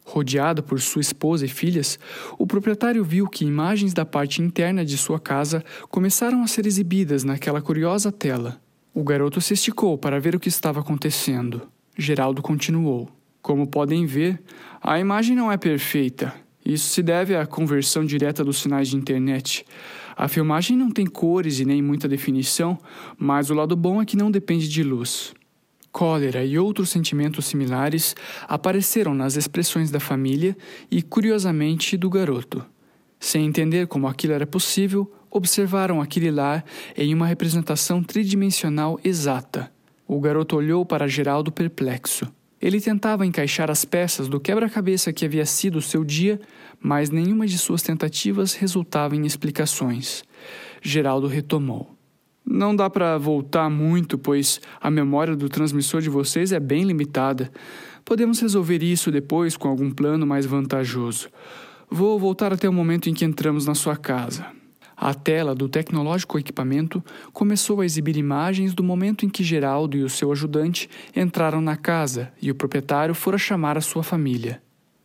Rodeado 0.06 0.62
por 0.62 0.82
sua 0.82 1.02
esposa 1.02 1.46
e 1.46 1.50
filhas, 1.50 1.98
o 2.38 2.46
proprietário 2.46 3.04
viu 3.04 3.28
que 3.28 3.46
imagens 3.46 3.94
da 3.94 4.06
parte 4.06 4.42
interna 4.42 4.84
de 4.84 4.98
sua 4.98 5.20
casa 5.20 5.64
começaram 5.90 6.44
a 6.44 6.48
ser 6.48 6.66
exibidas 6.66 7.24
naquela 7.24 7.62
curiosa 7.62 8.12
tela. 8.12 8.62
O 8.94 9.04
garoto 9.04 9.42
se 9.42 9.54
esticou 9.54 9.98
para 9.98 10.20
ver 10.20 10.36
o 10.36 10.40
que 10.40 10.50
estava 10.50 10.82
acontecendo. 10.82 11.64
Geraldo 11.98 12.42
continuou. 12.42 13.10
Como 13.42 13.68
podem 13.68 14.06
ver, 14.06 14.42
a 14.82 15.00
imagem 15.00 15.36
não 15.36 15.52
é 15.52 15.58
perfeita. 15.58 16.34
Isso 16.66 16.90
se 16.90 17.02
deve 17.02 17.36
à 17.36 17.46
conversão 17.46 18.06
direta 18.06 18.44
dos 18.44 18.58
sinais 18.62 18.88
de 18.88 18.96
internet. 18.96 19.66
A 20.16 20.28
filmagem 20.28 20.78
não 20.78 20.92
tem 20.92 21.06
cores 21.06 21.60
e 21.60 21.66
nem 21.66 21.82
muita 21.82 22.08
definição, 22.08 22.78
mas 23.18 23.50
o 23.50 23.54
lado 23.54 23.76
bom 23.76 24.02
é 24.02 24.06
que 24.06 24.16
não 24.16 24.32
depende 24.32 24.68
de 24.68 24.84
luz. 24.84 25.34
Cólera 25.94 26.44
e 26.44 26.58
outros 26.58 26.90
sentimentos 26.90 27.46
similares 27.46 28.16
apareceram 28.48 29.14
nas 29.14 29.36
expressões 29.38 29.92
da 29.92 30.00
família 30.00 30.58
e, 30.90 31.04
curiosamente, 31.04 31.96
do 31.96 32.10
garoto. 32.10 32.66
Sem 33.20 33.46
entender 33.46 33.86
como 33.86 34.08
aquilo 34.08 34.34
era 34.34 34.48
possível, 34.48 35.10
observaram 35.30 36.02
aquele 36.02 36.32
lar 36.32 36.66
em 36.98 37.14
uma 37.14 37.28
representação 37.28 38.04
tridimensional 38.04 39.00
exata. 39.04 39.72
O 40.08 40.20
garoto 40.20 40.56
olhou 40.56 40.84
para 40.84 41.08
Geraldo 41.08 41.52
perplexo. 41.52 42.28
Ele 42.60 42.82
tentava 42.82 43.24
encaixar 43.24 43.70
as 43.70 43.86
peças 43.86 44.28
do 44.28 44.40
quebra-cabeça 44.40 45.14
que 45.14 45.26
havia 45.26 45.46
sido 45.46 45.80
seu 45.80 46.04
dia, 46.04 46.42
mas 46.82 47.12
nenhuma 47.12 47.46
de 47.46 47.58
suas 47.60 47.84
tentativas 47.84 48.56
resultava 48.56 49.16
em 49.16 49.28
explicações. 49.28 50.24
Geraldo 50.82 51.28
retomou. 51.28 51.93
Não 52.46 52.76
dá 52.76 52.90
para 52.90 53.18
voltar 53.18 53.70
muito, 53.70 54.18
pois 54.18 54.60
a 54.82 54.92
memória 54.92 55.36
do 55.36 55.48
transmissor 55.48 56.02
de 56.02 56.10
vocês 56.10 56.52
é 56.52 56.60
bem 56.60 56.84
limitada. 56.84 57.52
Podemos 58.04 58.40
resolver 58.42 58.84
isso 58.84 59.12
depois 59.12 59.56
com 59.56 59.70
algum 59.70 59.90
plano 59.90 60.28
mais 60.28 60.46
vantajoso. 60.46 61.30
Vou 61.90 62.20
voltar 62.20 62.52
até 62.52 62.68
o 62.68 62.74
momento 62.74 63.10
em 63.10 63.14
que 63.14 63.24
entramos 63.24 63.66
na 63.66 63.74
sua 63.74 63.96
casa. 63.96 64.46
A 64.96 65.14
tela 65.14 65.56
do 65.56 65.68
tecnológico 65.70 66.38
equipamento 66.38 67.04
começou 67.32 67.82
a 67.82 67.86
exibir 67.86 68.18
imagens 68.18 68.74
do 68.74 68.84
momento 68.84 69.26
em 69.26 69.30
que 69.30 69.44
Geraldo 69.44 69.98
e 69.98 70.04
o 70.04 70.10
seu 70.10 70.32
ajudante 70.32 70.90
entraram 71.16 71.62
na 71.62 71.76
casa 71.76 72.32
e 72.42 72.52
o 72.52 72.56
proprietário 72.56 73.16
fora 73.16 73.38
chamar 73.38 73.78
a 73.78 73.82
sua 73.82 74.04
família. 74.04 74.62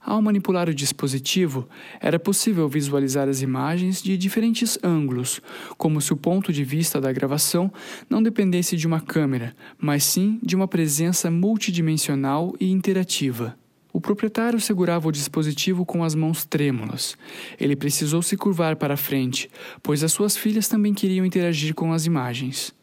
Ao 0.09 0.23
manipular 0.23 0.71
o 0.71 0.75
dispositivo, 0.75 1.69
era 2.00 2.19
possível 2.19 2.67
visualizar 2.67 3.29
as 3.29 3.43
imagens 3.43 4.00
de 4.00 4.17
diferentes 4.17 4.79
ângulos, 4.83 5.38
como 5.77 6.00
se 6.00 6.15
o 6.15 6.17
ponto 6.17 6.50
de 6.50 6.65
vista 6.65 6.99
da 6.99 7.12
gravação 7.12 7.71
não 8.09 8.23
dependesse 8.23 8.75
de 8.75 8.87
uma 8.87 9.03
câmera, 9.03 9.55
mas 9.79 10.05
sim 10.05 10.41
de 10.43 10.57
uma 10.57 10.67
presença 10.67 11.31
multidimensional 11.31 12.55
e 12.59 12.73
interativa. 12.73 13.55
O 13.93 14.00
proprietário 14.00 14.59
segurava 14.59 15.09
o 15.09 15.12
dispositivo 15.12 15.85
com 15.85 16.03
as 16.03 16.15
mãos 16.15 16.43
trêmulas. 16.43 17.15
Ele 17.61 17.77
precisou 17.77 18.23
se 18.23 18.35
curvar 18.35 18.77
para 18.77 18.95
a 18.95 18.97
frente, 18.97 19.50
pois 19.83 20.03
as 20.03 20.11
suas 20.11 20.38
filhas 20.38 20.69
também 20.69 20.95
queriam 20.95 21.27
interagir 21.27 21.75
com 21.75 21.93
as 21.93 22.07
imagens. 22.07 22.75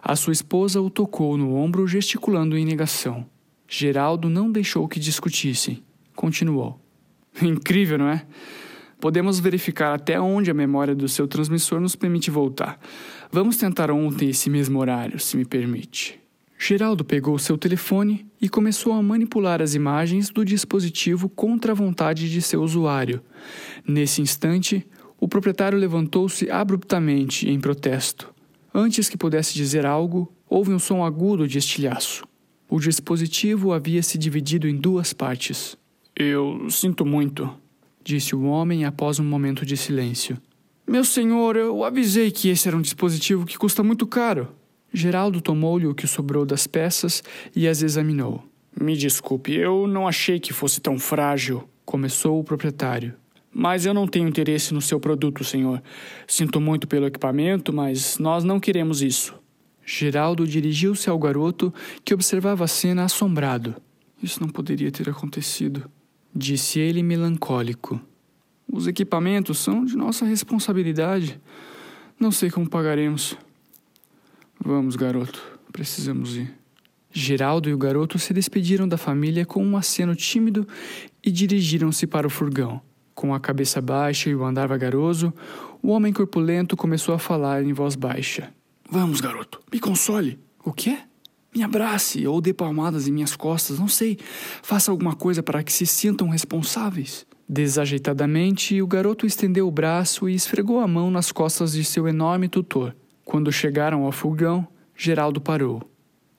A 0.00 0.14
sua 0.14 0.32
esposa 0.32 0.80
o 0.80 0.88
tocou 0.88 1.36
no 1.36 1.56
ombro, 1.56 1.84
gesticulando 1.88 2.56
em 2.56 2.64
negação. 2.64 3.26
Geraldo 3.66 4.30
não 4.30 4.52
deixou 4.52 4.86
que 4.86 5.00
discutissem. 5.00 5.82
Continuou. 6.14 6.80
Incrível, 7.42 7.98
não 7.98 8.08
é? 8.08 8.26
Podemos 9.00 9.38
verificar 9.38 9.92
até 9.94 10.18
onde 10.20 10.50
a 10.50 10.54
memória 10.54 10.94
do 10.94 11.08
seu 11.08 11.28
transmissor 11.28 11.80
nos 11.80 11.94
permite 11.94 12.30
voltar. 12.30 12.78
Vamos 13.30 13.56
tentar 13.56 13.90
ontem 13.90 14.30
esse 14.30 14.48
mesmo 14.48 14.78
horário, 14.78 15.18
se 15.18 15.36
me 15.36 15.44
permite. 15.44 16.18
Geraldo 16.58 17.04
pegou 17.04 17.38
seu 17.38 17.58
telefone 17.58 18.26
e 18.40 18.48
começou 18.48 18.92
a 18.92 19.02
manipular 19.02 19.60
as 19.60 19.74
imagens 19.74 20.30
do 20.30 20.44
dispositivo 20.44 21.28
contra 21.28 21.72
a 21.72 21.74
vontade 21.74 22.30
de 22.30 22.40
seu 22.40 22.62
usuário. 22.62 23.20
Nesse 23.86 24.22
instante, 24.22 24.86
o 25.20 25.28
proprietário 25.28 25.78
levantou-se 25.78 26.50
abruptamente 26.50 27.48
em 27.48 27.60
protesto. 27.60 28.32
Antes 28.72 29.08
que 29.08 29.18
pudesse 29.18 29.54
dizer 29.54 29.84
algo, 29.84 30.32
houve 30.48 30.72
um 30.72 30.78
som 30.78 31.04
agudo 31.04 31.46
de 31.46 31.58
estilhaço. 31.58 32.24
O 32.68 32.80
dispositivo 32.80 33.72
havia 33.72 34.02
se 34.02 34.16
dividido 34.16 34.66
em 34.66 34.76
duas 34.76 35.12
partes. 35.12 35.76
Eu 36.16 36.70
sinto 36.70 37.04
muito, 37.04 37.52
disse 38.04 38.36
o 38.36 38.44
homem 38.44 38.84
após 38.84 39.18
um 39.18 39.24
momento 39.24 39.66
de 39.66 39.76
silêncio. 39.76 40.38
Meu 40.86 41.04
senhor, 41.04 41.56
eu 41.56 41.82
avisei 41.82 42.30
que 42.30 42.48
esse 42.48 42.68
era 42.68 42.76
um 42.76 42.80
dispositivo 42.80 43.44
que 43.44 43.58
custa 43.58 43.82
muito 43.82 44.06
caro. 44.06 44.48
Geraldo 44.92 45.40
tomou-lhe 45.40 45.88
o 45.88 45.94
que 45.94 46.06
sobrou 46.06 46.46
das 46.46 46.68
peças 46.68 47.20
e 47.56 47.66
as 47.66 47.82
examinou. 47.82 48.44
Me 48.80 48.96
desculpe, 48.96 49.54
eu 49.54 49.88
não 49.88 50.06
achei 50.06 50.38
que 50.38 50.52
fosse 50.52 50.80
tão 50.80 51.00
frágil, 51.00 51.68
começou 51.84 52.38
o 52.38 52.44
proprietário. 52.44 53.14
Mas 53.52 53.84
eu 53.84 53.92
não 53.92 54.06
tenho 54.06 54.28
interesse 54.28 54.72
no 54.72 54.80
seu 54.80 55.00
produto, 55.00 55.42
senhor. 55.42 55.82
Sinto 56.28 56.60
muito 56.60 56.86
pelo 56.86 57.06
equipamento, 57.06 57.72
mas 57.72 58.18
nós 58.18 58.44
não 58.44 58.60
queremos 58.60 59.02
isso. 59.02 59.34
Geraldo 59.84 60.46
dirigiu-se 60.46 61.10
ao 61.10 61.18
garoto, 61.18 61.74
que 62.04 62.14
observava 62.14 62.62
a 62.62 62.68
cena 62.68 63.02
assombrado. 63.02 63.74
Isso 64.22 64.40
não 64.40 64.48
poderia 64.48 64.92
ter 64.92 65.08
acontecido, 65.10 65.90
disse 66.34 66.80
ele 66.80 67.02
melancólico. 67.02 68.00
Os 68.70 68.86
equipamentos 68.86 69.58
são 69.58 69.84
de 69.84 69.96
nossa 69.96 70.24
responsabilidade. 70.24 71.40
Não 72.18 72.30
sei 72.30 72.50
como 72.50 72.68
pagaremos. 72.68 73.36
Vamos, 74.58 74.96
garoto, 74.96 75.42
precisamos 75.72 76.36
ir. 76.36 76.52
Geraldo 77.12 77.68
e 77.68 77.74
o 77.74 77.78
garoto 77.78 78.18
se 78.18 78.34
despediram 78.34 78.88
da 78.88 78.96
família 78.96 79.46
com 79.46 79.64
um 79.64 79.76
aceno 79.76 80.16
tímido 80.16 80.66
e 81.22 81.30
dirigiram-se 81.30 82.06
para 82.06 82.26
o 82.26 82.30
furgão. 82.30 82.80
Com 83.14 83.32
a 83.32 83.38
cabeça 83.38 83.80
baixa 83.80 84.28
e 84.28 84.34
o 84.34 84.44
andar 84.44 84.66
vagaroso, 84.66 85.32
o 85.80 85.90
homem 85.90 86.12
corpulento 86.12 86.76
começou 86.76 87.14
a 87.14 87.18
falar 87.18 87.62
em 87.62 87.72
voz 87.72 87.94
baixa. 87.94 88.52
Vamos, 88.90 89.20
garoto, 89.20 89.60
me 89.72 89.78
console. 89.78 90.38
O 90.64 90.72
quê? 90.72 90.98
Me 91.54 91.62
abrace 91.62 92.26
ou 92.26 92.40
dê 92.40 92.52
palmadas 92.52 93.06
em 93.06 93.12
minhas 93.12 93.36
costas, 93.36 93.78
não 93.78 93.86
sei. 93.86 94.18
Faça 94.62 94.90
alguma 94.90 95.14
coisa 95.14 95.42
para 95.42 95.62
que 95.62 95.72
se 95.72 95.86
sintam 95.86 96.28
responsáveis. 96.28 97.24
Desajeitadamente, 97.48 98.80
o 98.82 98.86
garoto 98.86 99.24
estendeu 99.26 99.68
o 99.68 99.70
braço 99.70 100.28
e 100.28 100.34
esfregou 100.34 100.80
a 100.80 100.88
mão 100.88 101.10
nas 101.10 101.30
costas 101.30 101.72
de 101.72 101.84
seu 101.84 102.08
enorme 102.08 102.48
tutor. 102.48 102.96
Quando 103.24 103.52
chegaram 103.52 104.04
ao 104.04 104.12
fogão, 104.12 104.66
Geraldo 104.96 105.40
parou. 105.40 105.82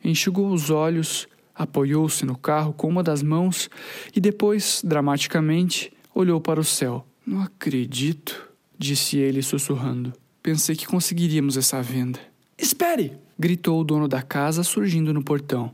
Enxugou 0.04 0.52
os 0.52 0.70
olhos, 0.70 1.28
apoiou-se 1.54 2.26
no 2.26 2.38
carro 2.38 2.74
com 2.74 2.88
uma 2.88 3.02
das 3.02 3.24
mãos 3.24 3.70
e 4.16 4.20
depois, 4.20 4.82
dramaticamente, 4.84 5.94
olhou 6.14 6.42
para 6.42 6.60
o 6.60 6.64
céu. 6.64 7.08
Não 7.26 7.42
acredito, 7.42 8.50
disse 8.78 9.18
ele 9.18 9.42
sussurrando. 9.42 10.14
Pensei 10.44 10.76
que 10.76 10.86
conseguiríamos 10.86 11.58
essa 11.58 11.82
venda. 11.82 12.20
Espere! 12.58 13.25
Gritou 13.38 13.80
o 13.80 13.84
dono 13.84 14.08
da 14.08 14.22
casa, 14.22 14.63
surgindo 14.63 15.13
no 15.13 15.24
portão. 15.24 15.72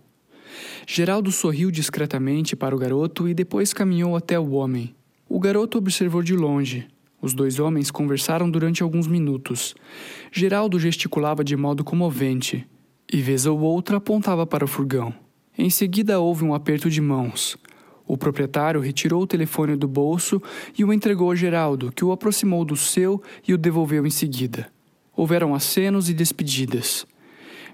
Geraldo 0.87 1.31
sorriu 1.31 1.71
discretamente 1.71 2.55
para 2.55 2.75
o 2.75 2.79
garoto 2.79 3.27
e 3.27 3.33
depois 3.33 3.73
caminhou 3.73 4.15
até 4.15 4.39
o 4.39 4.51
homem. 4.51 4.95
O 5.29 5.39
garoto 5.39 5.77
observou 5.77 6.21
de 6.21 6.35
longe, 6.35 6.87
os 7.21 7.33
dois 7.35 7.59
homens 7.59 7.91
conversaram 7.91 8.49
durante 8.49 8.81
alguns 8.81 9.07
minutos. 9.07 9.75
Geraldo 10.31 10.79
gesticulava 10.79 11.43
de 11.43 11.55
modo 11.55 11.83
comovente, 11.83 12.67
e 13.11 13.21
vez 13.21 13.45
ou 13.45 13.59
outra 13.59 13.97
apontava 13.97 14.45
para 14.47 14.65
o 14.65 14.67
furgão. 14.67 15.13
Em 15.55 15.69
seguida 15.69 16.19
houve 16.19 16.43
um 16.43 16.55
aperto 16.55 16.89
de 16.89 16.99
mãos. 16.99 17.57
O 18.07 18.17
proprietário 18.17 18.81
retirou 18.81 19.21
o 19.21 19.27
telefone 19.27 19.75
do 19.75 19.87
bolso 19.87 20.41
e 20.77 20.83
o 20.83 20.91
entregou 20.91 21.29
a 21.29 21.35
Geraldo, 21.35 21.91
que 21.91 22.03
o 22.03 22.11
aproximou 22.11 22.65
do 22.65 22.75
seu 22.75 23.21
e 23.47 23.53
o 23.53 23.57
devolveu 23.57 24.05
em 24.05 24.09
seguida. 24.09 24.67
Houveram 25.15 25.53
acenos 25.53 26.09
e 26.09 26.13
despedidas. 26.13 27.05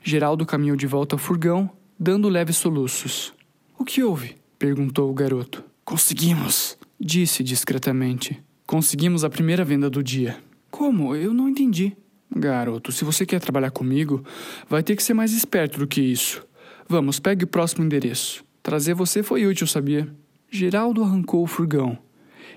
Geraldo 0.08 0.46
caminhou 0.46 0.78
de 0.78 0.88
volta 0.88 1.16
ao 1.16 1.20
furgão, 1.20 1.70
dando 2.00 2.30
leves 2.30 2.56
soluços. 2.56 3.34
O 3.78 3.84
que 3.84 4.02
houve? 4.02 4.38
perguntou 4.58 5.12
o 5.12 5.14
garoto. 5.14 5.62
Conseguimos, 5.84 6.78
disse 6.98 7.44
discretamente. 7.44 8.42
Conseguimos 8.66 9.26
a 9.26 9.30
primeira 9.30 9.66
venda 9.66 9.90
do 9.90 10.02
dia. 10.02 10.38
Como? 10.72 11.14
Eu 11.14 11.34
não 11.34 11.50
entendi. 11.50 11.92
Garoto, 12.34 12.90
se 12.94 13.04
você 13.04 13.26
quer 13.26 13.42
trabalhar 13.42 13.70
comigo, 13.70 14.24
vai 14.70 14.82
ter 14.82 14.96
que 14.96 15.04
ser 15.04 15.14
mais 15.14 15.34
esperto 15.34 15.78
do 15.78 15.86
que 15.86 16.00
isso. 16.00 16.42
Vamos, 16.88 17.20
pegue 17.20 17.44
o 17.44 17.48
próximo 17.48 17.84
endereço. 17.84 18.46
Trazer 18.64 18.94
você 18.94 19.22
foi 19.22 19.46
útil, 19.46 19.68
sabia? 19.68 20.08
Geraldo 20.50 21.04
arrancou 21.04 21.44
o 21.44 21.48
furgão. 21.48 21.98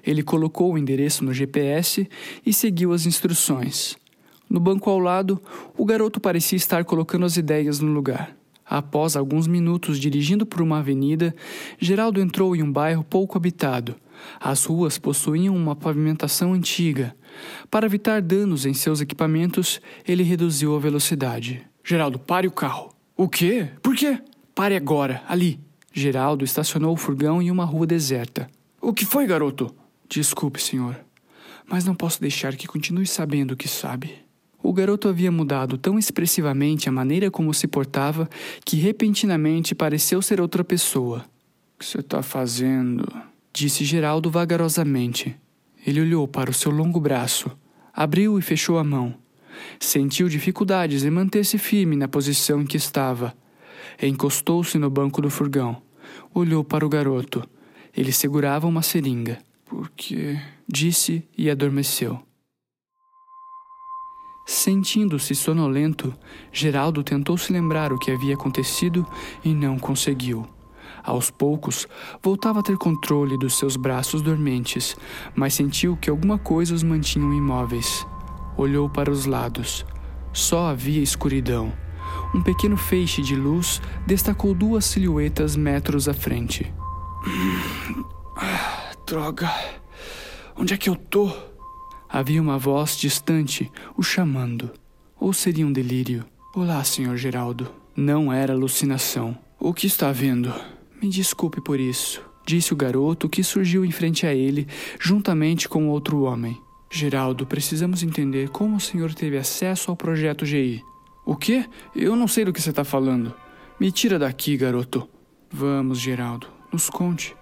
Ele 0.07 0.23
colocou 0.23 0.73
o 0.73 0.79
endereço 0.79 1.25
no 1.25 1.35
GPS 1.35 2.09
e 2.47 2.53
seguiu 2.53 2.93
as 2.93 3.07
instruções. 3.07 3.97
No 4.51 4.61
banco 4.61 4.91
ao 4.91 4.99
lado, 4.99 5.41
o 5.79 5.85
garoto 5.87 6.21
parecia 6.21 6.57
estar 6.57 6.85
colocando 6.85 7.25
as 7.25 7.37
ideias 7.37 7.81
no 7.81 7.93
lugar. 7.93 8.37
Após 8.67 9.17
alguns 9.17 9.47
minutos 9.47 9.99
dirigindo 9.99 10.45
por 10.45 10.61
uma 10.61 10.81
avenida, 10.81 11.35
Geraldo 11.79 12.21
entrou 12.21 12.55
em 12.55 12.63
um 12.63 12.71
bairro 12.71 13.03
pouco 13.05 13.39
habitado 13.39 13.97
as 14.39 14.65
ruas 14.65 14.99
possuíam 14.99 15.57
uma 15.57 15.77
pavimentação 15.77 16.53
antiga. 16.53 17.15
Para 17.71 17.87
evitar 17.87 18.21
danos 18.21 18.67
em 18.67 18.75
seus 18.75 19.01
equipamentos, 19.01 19.81
ele 20.07 20.23
reduziu 20.23 20.75
a 20.77 20.79
velocidade. 20.79 21.63
Geraldo, 21.85 22.19
pare 22.19 22.47
o 22.47 22.53
carro. 22.53 22.93
O 23.17 23.29
quê? 23.29 23.69
Por 23.83 23.95
quê? 23.95 24.19
Pare 24.55 24.77
agora, 24.77 25.23
ali. 25.29 25.61
Geraldo 25.93 26.45
estacionou 26.45 26.93
o 26.93 26.97
furgão 26.97 27.43
em 27.43 27.51
uma 27.51 27.65
rua 27.65 27.87
deserta. 27.87 28.49
O 28.81 28.93
que 28.93 29.05
foi, 29.05 29.27
garoto? 29.27 29.75
Desculpe, 30.09 30.61
senhor, 30.61 30.99
mas 31.69 31.85
não 31.85 31.95
posso 31.95 32.21
deixar 32.21 32.57
que 32.57 32.67
continue 32.67 33.07
sabendo 33.07 33.53
o 33.53 33.57
que 33.57 33.69
sabe. 33.69 34.15
O 34.63 34.73
garoto 34.73 35.09
havia 35.09 35.33
mudado 35.33 35.79
tão 35.79 35.99
expressivamente 35.99 36.89
a 36.89 36.93
maneira 36.93 37.31
como 37.31 37.55
se 37.55 37.67
portava 37.67 38.29
que 38.65 38.77
repentinamente 38.77 39.75
pareceu 39.75 40.21
ser 40.21 40.41
outra 40.41 40.63
pessoa. 40.63 41.25
O 41.75 41.79
que 41.79 41.87
você 41.87 42.01
está 42.01 42.23
fazendo? 42.23 43.07
disse 43.53 43.85
Geraldo 43.85 44.31
vagarosamente. 44.31 45.37
Ele 45.87 46.01
olhou 46.01 46.29
para 46.29 46.51
o 46.51 46.55
seu 46.55 46.71
longo 46.71 47.01
braço, 47.01 47.51
abriu 47.93 48.39
e 48.39 48.43
fechou 48.43 48.79
a 48.79 48.85
mão. 48.85 49.15
Sentiu 49.79 50.29
dificuldades 50.29 51.05
em 51.05 51.11
manter-se 51.11 51.59
firme 51.59 51.97
na 51.97 52.07
posição 52.07 52.61
em 52.61 52.67
que 52.67 52.77
estava. 52.77 53.35
Encostou-se 54.01 54.79
no 54.79 54.91
banco 54.91 55.23
do 55.23 55.31
furgão. 55.31 55.83
Olhou 56.35 56.63
para 56.63 56.85
o 56.85 56.89
garoto. 56.89 57.43
Ele 57.97 58.13
segurava 58.13 58.67
uma 58.67 58.83
seringa. 58.83 59.39
Por 59.65 59.91
quê? 59.91 60.39
Disse 60.69 61.27
e 61.37 61.51
adormeceu. 61.51 62.23
Sentindo-se 64.53 65.33
sonolento, 65.33 66.13
Geraldo 66.53 67.05
tentou 67.05 67.39
se 67.39 67.53
lembrar 67.53 67.93
o 67.93 67.99
que 67.99 68.11
havia 68.11 68.35
acontecido 68.35 69.07
e 69.45 69.55
não 69.55 69.79
conseguiu. 69.79 70.45
Aos 71.05 71.31
poucos, 71.31 71.87
voltava 72.21 72.59
a 72.59 72.63
ter 72.63 72.77
controle 72.77 73.39
dos 73.39 73.57
seus 73.57 73.77
braços 73.77 74.21
dormentes, 74.21 74.97
mas 75.37 75.55
sentiu 75.55 75.97
que 75.97 76.11
alguma 76.11 76.37
coisa 76.37 76.75
os 76.75 76.83
mantinha 76.83 77.33
imóveis. 77.33 78.05
Olhou 78.57 78.91
para 78.91 79.09
os 79.09 79.25
lados. 79.25 79.87
Só 80.33 80.67
havia 80.67 81.01
escuridão. 81.01 81.73
Um 82.35 82.43
pequeno 82.43 82.77
feixe 82.77 83.23
de 83.23 83.37
luz 83.37 83.81
destacou 84.05 84.53
duas 84.53 84.85
silhuetas 84.85 85.55
metros 85.55 86.09
à 86.09 86.13
frente. 86.13 86.75
Ah, 88.37 88.91
droga. 89.07 89.49
Onde 90.57 90.75
é 90.75 90.77
que 90.77 90.91
eu 90.91 90.97
tô? 90.97 91.50
Havia 92.13 92.43
uma 92.43 92.59
voz 92.59 92.97
distante 92.97 93.71
o 93.97 94.03
chamando. 94.03 94.73
Ou 95.21 95.33
seria 95.33 95.65
um 95.65 95.73
delírio? 95.73 96.25
Olá, 96.57 96.83
senhor 96.83 97.17
Geraldo. 97.17 97.73
Não 97.95 98.33
era 98.33 98.53
alucinação. 98.53 99.39
O 99.61 99.73
que 99.73 99.87
está 99.87 100.11
vendo? 100.11 100.53
Me 101.01 101.09
desculpe 101.09 101.61
por 101.61 101.79
isso, 101.79 102.21
disse 102.45 102.73
o 102.73 102.77
garoto 102.77 103.29
que 103.29 103.45
surgiu 103.45 103.85
em 103.85 103.93
frente 103.93 104.27
a 104.27 104.35
ele, 104.35 104.67
juntamente 104.99 105.69
com 105.69 105.89
outro 105.89 106.23
homem. 106.23 106.61
Geraldo, 106.91 107.47
precisamos 107.47 108.03
entender 108.03 108.49
como 108.49 108.77
o 108.77 108.81
senhor 108.81 109.15
teve 109.15 109.39
acesso 109.39 109.89
ao 109.89 109.97
projeto 109.97 110.45
GI. 110.45 110.83
O 111.25 111.37
quê? 111.37 111.65
Eu 111.95 112.17
não 112.17 112.27
sei 112.27 112.45
do 112.45 112.53
que 112.53 112.61
você 112.61 112.71
está 112.71 112.83
falando. 112.83 113.33
Me 113.79 113.93
tira 113.93 114.19
daqui, 114.19 114.57
garoto. 114.57 115.09
Vamos, 115.49 116.01
Geraldo, 116.01 116.49
nos 116.73 116.91
conte. 116.91 117.37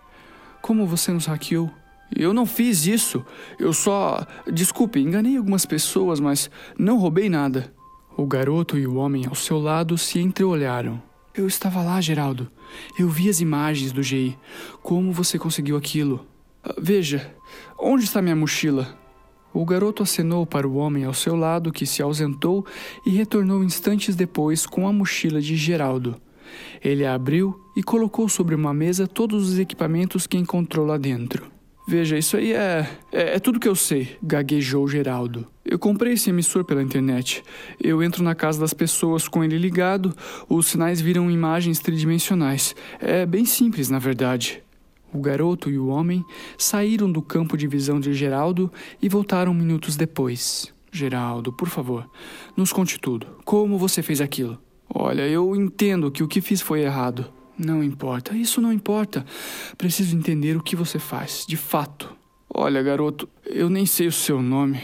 Como 0.60 0.86
você 0.86 1.10
nos 1.10 1.24
hackeou? 1.24 1.70
Eu 2.14 2.32
não 2.32 2.46
fiz 2.46 2.86
isso. 2.86 3.24
Eu 3.58 3.72
só. 3.72 4.26
Desculpe, 4.50 5.00
enganei 5.00 5.36
algumas 5.36 5.66
pessoas, 5.66 6.20
mas 6.20 6.50
não 6.78 6.98
roubei 6.98 7.28
nada. 7.28 7.72
O 8.16 8.26
garoto 8.26 8.78
e 8.78 8.86
o 8.86 8.96
homem 8.96 9.26
ao 9.26 9.34
seu 9.34 9.58
lado 9.58 9.96
se 9.96 10.18
entreolharam. 10.18 11.00
Eu 11.34 11.46
estava 11.46 11.82
lá, 11.82 12.00
Geraldo. 12.00 12.50
Eu 12.98 13.08
vi 13.08 13.28
as 13.30 13.40
imagens 13.40 13.92
do 13.92 14.02
GI. 14.02 14.36
Como 14.82 15.12
você 15.12 15.38
conseguiu 15.38 15.76
aquilo? 15.76 16.26
Ah, 16.64 16.74
veja, 16.76 17.32
onde 17.78 18.04
está 18.04 18.20
minha 18.20 18.34
mochila? 18.34 18.98
O 19.52 19.64
garoto 19.64 20.02
acenou 20.02 20.44
para 20.44 20.68
o 20.68 20.76
homem 20.76 21.04
ao 21.04 21.14
seu 21.14 21.36
lado, 21.36 21.72
que 21.72 21.86
se 21.86 22.02
ausentou 22.02 22.66
e 23.06 23.10
retornou 23.10 23.62
instantes 23.62 24.16
depois 24.16 24.66
com 24.66 24.88
a 24.88 24.92
mochila 24.92 25.40
de 25.40 25.56
Geraldo. 25.56 26.20
Ele 26.82 27.04
a 27.06 27.14
abriu 27.14 27.58
e 27.76 27.82
colocou 27.82 28.28
sobre 28.28 28.54
uma 28.54 28.74
mesa 28.74 29.06
todos 29.06 29.48
os 29.48 29.58
equipamentos 29.58 30.26
que 30.26 30.36
encontrou 30.36 30.86
lá 30.86 30.96
dentro. 30.96 31.57
Veja, 31.90 32.18
isso 32.18 32.36
aí 32.36 32.52
é, 32.52 32.86
é, 33.10 33.36
é 33.36 33.38
tudo 33.38 33.58
que 33.58 33.66
eu 33.66 33.74
sei, 33.74 34.18
gaguejou 34.22 34.86
Geraldo. 34.86 35.46
Eu 35.64 35.78
comprei 35.78 36.12
esse 36.12 36.28
emissor 36.28 36.62
pela 36.62 36.82
internet. 36.82 37.42
Eu 37.82 38.02
entro 38.02 38.22
na 38.22 38.34
casa 38.34 38.60
das 38.60 38.74
pessoas 38.74 39.26
com 39.26 39.42
ele 39.42 39.56
ligado, 39.56 40.14
os 40.50 40.66
sinais 40.66 41.00
viram 41.00 41.30
imagens 41.30 41.78
tridimensionais. 41.80 42.76
É 43.00 43.24
bem 43.24 43.46
simples, 43.46 43.88
na 43.88 43.98
verdade. 43.98 44.62
O 45.14 45.18
garoto 45.18 45.70
e 45.70 45.78
o 45.78 45.86
homem 45.86 46.22
saíram 46.58 47.10
do 47.10 47.22
campo 47.22 47.56
de 47.56 47.66
visão 47.66 47.98
de 47.98 48.12
Geraldo 48.12 48.70
e 49.00 49.08
voltaram 49.08 49.54
minutos 49.54 49.96
depois. 49.96 50.70
Geraldo, 50.92 51.54
por 51.54 51.70
favor, 51.70 52.06
nos 52.54 52.70
conte 52.70 53.00
tudo. 53.00 53.28
Como 53.46 53.78
você 53.78 54.02
fez 54.02 54.20
aquilo? 54.20 54.58
Olha, 54.94 55.26
eu 55.26 55.56
entendo 55.56 56.10
que 56.10 56.22
o 56.22 56.28
que 56.28 56.42
fiz 56.42 56.60
foi 56.60 56.82
errado. 56.82 57.32
Não 57.58 57.82
importa, 57.82 58.36
isso 58.36 58.60
não 58.60 58.72
importa. 58.72 59.26
Preciso 59.76 60.16
entender 60.16 60.56
o 60.56 60.62
que 60.62 60.76
você 60.76 60.98
faz, 60.98 61.44
de 61.46 61.56
fato. 61.56 62.16
Olha, 62.48 62.82
garoto, 62.82 63.28
eu 63.44 63.68
nem 63.68 63.84
sei 63.84 64.06
o 64.06 64.12
seu 64.12 64.40
nome. 64.40 64.80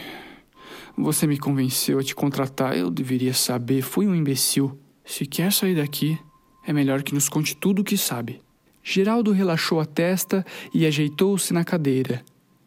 Você 0.97 1.25
me 1.25 1.37
convenceu 1.37 1.99
a 1.99 2.03
te 2.03 2.13
contratar, 2.13 2.77
eu 2.77 2.89
deveria 2.89 3.33
saber, 3.33 3.81
fui 3.81 4.07
um 4.07 4.15
imbecil. 4.15 4.77
Se 5.05 5.25
quer 5.25 5.51
sair 5.51 5.75
daqui, 5.75 6.17
é 6.65 6.73
melhor 6.73 7.03
que 7.03 7.13
nos 7.13 7.29
conte 7.29 7.55
tudo 7.55 7.81
o 7.81 7.83
que 7.83 7.97
sabe. 7.97 8.41
Geraldo 8.83 9.31
relaxou 9.31 9.79
a 9.79 9.85
testa 9.85 10.45
e 10.73 10.85
ajeitou-se 10.85 11.53
na 11.53 11.63
cadeira. 11.63 12.23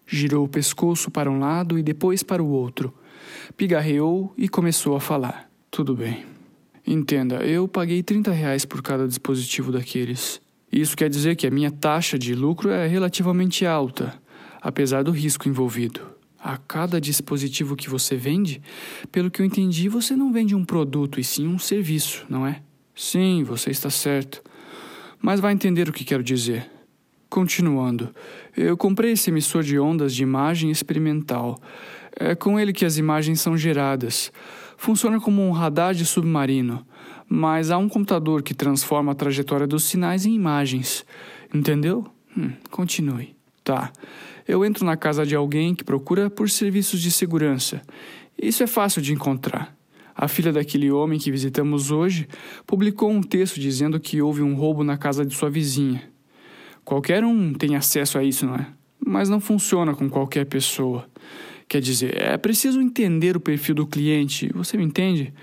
Girou 0.07 0.45
o 0.45 0.49
pescoço 0.49 1.11
para 1.11 1.31
um 1.31 1.39
lado 1.39 1.79
e 1.79 1.83
depois 1.83 2.23
para 2.23 2.43
o 2.43 2.49
outro. 2.49 2.95
Pigarreou 3.57 4.33
e 4.37 4.49
começou 4.49 4.97
a 4.97 5.01
falar. 5.01 5.51
Tudo 5.71 5.95
bem. 5.95 6.38
Entenda, 6.91 7.45
eu 7.45 7.69
paguei 7.69 8.03
30 8.03 8.33
reais 8.33 8.65
por 8.65 8.81
cada 8.81 9.07
dispositivo 9.07 9.71
daqueles. 9.71 10.41
Isso 10.73 10.97
quer 10.97 11.11
dizer 11.11 11.37
que 11.37 11.47
a 11.47 11.51
minha 11.51 11.71
taxa 11.71 12.19
de 12.19 12.35
lucro 12.35 12.71
é 12.71 12.87
relativamente 12.87 13.67
alta, 13.67 14.19
apesar 14.59 15.03
do 15.03 15.11
risco 15.11 15.47
envolvido. 15.47 16.01
A 16.43 16.57
cada 16.57 16.99
dispositivo 16.99 17.77
que 17.77 17.91
você 17.91 18.17
vende, 18.17 18.63
pelo 19.13 19.31
que 19.31 19.43
eu 19.43 19.45
entendi, 19.45 19.87
você 19.87 20.17
não 20.17 20.33
vende 20.33 20.55
um 20.55 20.65
produto 20.65 21.21
e 21.21 21.25
sim 21.25 21.47
um 21.47 21.59
serviço, 21.59 22.25
não 22.27 22.47
é? 22.47 22.63
Sim, 22.95 23.45
você 23.45 23.71
está 23.71 23.91
certo. 23.91 24.43
Mas 25.21 25.41
vai 25.41 25.53
entender 25.53 25.91
o 25.91 25.93
que 25.93 26.07
quero 26.07 26.23
dizer. 26.23 26.71
Continuando, 27.29 28.15
eu 28.57 28.79
comprei 28.79 29.13
esse 29.13 29.29
emissor 29.29 29.63
de 29.63 29.79
ondas 29.79 30.15
de 30.15 30.23
imagem 30.23 30.71
experimental. 30.71 31.61
É 32.19 32.35
com 32.35 32.59
ele 32.59 32.73
que 32.73 32.87
as 32.87 32.97
imagens 32.97 33.43
são 33.43 33.59
geradas 33.59 34.33
funciona 34.79 35.21
como 35.21 35.43
um 35.43 35.51
radar 35.51 35.93
de 35.93 36.07
submarino, 36.07 36.87
mas 37.29 37.71
há 37.71 37.77
um 37.77 37.89
computador 37.89 38.43
que 38.43 38.55
transforma 38.55 39.13
a 39.13 39.15
trajetória 39.15 39.67
dos 39.67 39.85
sinais 39.85 40.25
em 40.25 40.33
imagens. 40.33 41.05
Entendeu? 41.53 42.07
Hum, 42.35 42.53
continue. 42.71 43.37
Tá. 43.63 43.93
Eu 44.47 44.65
entro 44.65 44.87
na 44.87 44.97
casa 44.97 45.27
de 45.27 45.37
alguém 45.37 45.75
que 45.75 45.85
procura 45.85 46.31
por 46.31 46.49
serviços 46.49 47.03
de 47.03 47.11
segurança. 47.11 47.83
Isso 48.41 48.63
é 48.63 48.67
fácil 48.67 49.03
de 49.03 49.13
encontrar. 49.13 49.77
A 50.17 50.27
filha 50.27 50.53
daquele 50.53 50.91
homem 50.91 51.19
que 51.19 51.31
visitamos 51.31 51.91
hoje 51.91 52.27
publicou 52.67 53.11
um 53.11 53.23
texto 53.23 53.61
dizendo 53.61 54.01
que 54.01 54.23
houve 54.23 54.43
um 54.43 54.55
roubo 54.55 54.83
na 54.83 54.97
casa 54.97 55.25
de 55.25 55.35
sua 55.35 55.51
vizinha. 55.51 56.03
Qualquer 56.85 57.25
um 57.25 57.53
tem 57.53 57.77
acesso 57.77 58.17
a 58.17 58.25
isso, 58.25 58.47
não 58.47 58.55
é? 58.55 58.67
Mas 59.05 59.29
não 59.29 59.39
funciona 59.39 59.95
com 59.95 60.09
qualquer 60.09 60.47
pessoa. 60.47 61.07
Quer 61.69 61.81
dizer, 61.81 62.17
é 62.17 62.37
preciso 62.39 62.81
entender 62.81 63.37
o 63.37 63.41
perfil 63.41 63.75
do 63.75 63.87
cliente, 63.87 64.51
você 64.55 64.77
me 64.77 64.85
entende? 64.85 65.35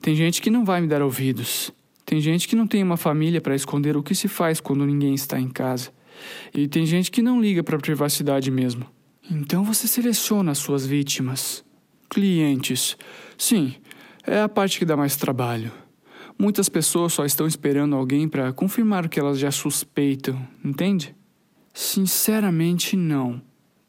Tem 0.00 0.14
gente 0.14 0.40
que 0.40 0.50
não 0.50 0.64
vai 0.64 0.80
me 0.80 0.86
dar 0.86 1.02
ouvidos. 1.02 1.72
Tem 2.04 2.20
gente 2.20 2.46
que 2.46 2.54
não 2.54 2.66
tem 2.66 2.82
uma 2.82 2.96
família 2.96 3.40
para 3.40 3.56
esconder 3.56 3.96
o 3.96 4.02
que 4.02 4.14
se 4.14 4.28
faz 4.28 4.60
quando 4.60 4.86
ninguém 4.86 5.14
está 5.14 5.40
em 5.40 5.48
casa. 5.48 5.90
E 6.54 6.68
tem 6.68 6.86
gente 6.86 7.10
que 7.10 7.22
não 7.22 7.40
liga 7.40 7.62
para 7.62 7.76
a 7.76 7.80
privacidade 7.80 8.50
mesmo. 8.50 8.86
Então 9.30 9.64
você 9.64 9.88
seleciona 9.88 10.52
as 10.52 10.58
suas 10.58 10.86
vítimas. 10.86 11.64
Clientes. 12.08 12.96
Sim, 13.36 13.74
é 14.26 14.42
a 14.42 14.48
parte 14.48 14.78
que 14.78 14.84
dá 14.84 14.96
mais 14.96 15.16
trabalho. 15.16 15.72
Muitas 16.38 16.68
pessoas 16.68 17.12
só 17.12 17.24
estão 17.24 17.46
esperando 17.46 17.96
alguém 17.96 18.28
para 18.28 18.52
confirmar 18.52 19.06
o 19.06 19.08
que 19.08 19.18
elas 19.18 19.38
já 19.38 19.50
suspeitam, 19.50 20.46
entende? 20.64 21.16
Sinceramente, 21.72 22.96
não. 22.96 23.40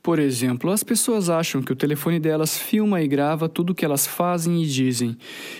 Por 0.05 0.19
exemplo, 0.19 0.69
as 0.69 0.83
pessoas 0.83 1.31
acham 1.31 1.63
que 1.63 1.73
o 1.73 1.75
telefone 1.75 2.19
delas 2.19 2.55
filma 2.55 3.01
e 3.01 3.07
grava 3.07 3.49
tudo 3.49 3.71
o 3.71 3.75
que 3.75 3.83
elas 3.83 4.05
fazem 4.05 4.61
e 4.61 4.67
dizem, 4.67 5.17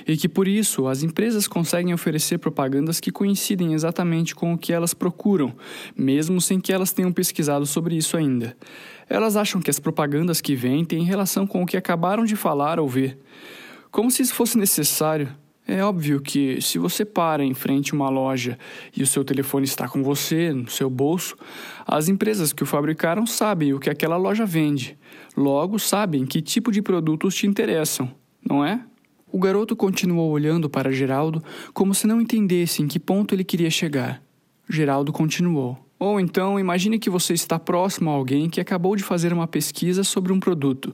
e 0.07 0.15
que 0.15 0.29
por 0.29 0.47
isso 0.47 0.87
as 0.87 1.01
empresas 1.01 1.47
conseguem 1.47 1.95
oferecer 1.95 2.37
propagandas 2.37 2.99
que 2.99 3.11
coincidem 3.11 3.73
exatamente 3.73 4.35
com 4.35 4.53
o 4.53 4.57
que 4.57 4.71
elas 4.71 4.93
procuram, 4.93 5.51
mesmo 5.97 6.39
sem 6.39 6.59
que 6.59 6.71
elas 6.71 6.93
tenham 6.93 7.11
pesquisado 7.11 7.65
sobre 7.65 7.97
isso 7.97 8.15
ainda. 8.15 8.55
Elas 9.09 9.35
acham 9.35 9.59
que 9.59 9.71
as 9.71 9.79
propagandas 9.79 10.41
que 10.41 10.55
vêm 10.55 10.85
têm 10.85 11.03
relação 11.03 11.47
com 11.47 11.63
o 11.63 11.65
que 11.65 11.75
acabaram 11.75 12.23
de 12.23 12.35
falar 12.35 12.79
ou 12.79 12.87
ver, 12.87 13.17
como 13.89 14.11
se 14.11 14.21
isso 14.21 14.35
fosse 14.35 14.59
necessário. 14.59 15.27
É 15.67 15.83
óbvio 15.83 16.21
que 16.21 16.61
se 16.61 16.77
você 16.77 17.03
para 17.03 17.43
em 17.43 17.55
frente 17.55 17.91
a 17.91 17.95
uma 17.95 18.07
loja 18.07 18.57
e 18.95 19.01
o 19.01 19.07
seu 19.07 19.25
telefone 19.25 19.65
está 19.65 19.87
com 19.87 20.03
você, 20.03 20.53
no 20.53 20.69
seu 20.69 20.89
bolso, 20.89 21.35
as 21.87 22.07
empresas 22.07 22.53
que 22.53 22.61
o 22.61 22.67
fabricaram 22.67 23.25
sabem 23.25 23.73
o 23.73 23.79
que 23.79 23.89
aquela 23.89 24.15
loja 24.15 24.45
vende. 24.45 24.95
Logo, 25.35 25.79
sabem 25.79 26.25
que 26.25 26.41
tipo 26.41 26.71
de 26.71 26.83
produtos 26.83 27.33
te 27.33 27.47
interessam, 27.47 28.11
não 28.47 28.63
é? 28.63 28.79
O 29.31 29.39
garoto 29.39 29.75
continuou 29.75 30.29
olhando 30.31 30.69
para 30.69 30.91
Geraldo 30.91 31.43
como 31.73 31.95
se 31.95 32.05
não 32.05 32.21
entendesse 32.21 32.83
em 32.83 32.87
que 32.87 32.99
ponto 32.99 33.33
ele 33.33 33.43
queria 33.43 33.71
chegar. 33.71 34.21
Geraldo 34.69 35.11
continuou. 35.11 35.84
Ou 36.05 36.19
então, 36.19 36.59
imagine 36.59 36.99
que 36.99 37.09
você 37.09 37.33
está 37.33 37.57
próximo 37.57 38.11
a 38.11 38.13
alguém 38.13 38.47
que 38.47 38.61
acabou 38.61 38.95
de 38.95 39.01
fazer 39.01 39.33
uma 39.33 39.47
pesquisa 39.47 40.03
sobre 40.03 40.31
um 40.31 40.39
produto. 40.39 40.93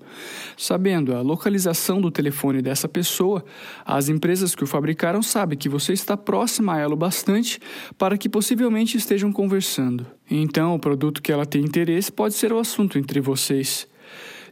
Sabendo 0.56 1.14
a 1.14 1.20
localização 1.20 2.00
do 2.00 2.10
telefone 2.10 2.62
dessa 2.62 2.88
pessoa, 2.88 3.44
as 3.86 4.08
empresas 4.08 4.56
que 4.56 4.64
o 4.64 4.68
fabricaram 4.68 5.22
sabem 5.22 5.58
que 5.58 5.68
você 5.68 5.92
está 5.92 6.16
próximo 6.16 6.72
a 6.72 6.80
ela 6.80 6.94
o 6.94 6.98
bastante 6.98 7.60
para 7.98 8.18
que 8.18 8.30
possivelmente 8.30 8.96
estejam 8.96 9.34
conversando. 9.34 10.06
Então, 10.30 10.76
o 10.76 10.80
produto 10.80 11.22
que 11.22 11.34
ela 11.34 11.46
tem 11.46 11.62
interesse 11.62 12.10
pode 12.10 12.34
ser 12.34 12.54
o 12.54 12.60
assunto 12.60 12.98
entre 12.98 13.20
vocês. 13.20 13.86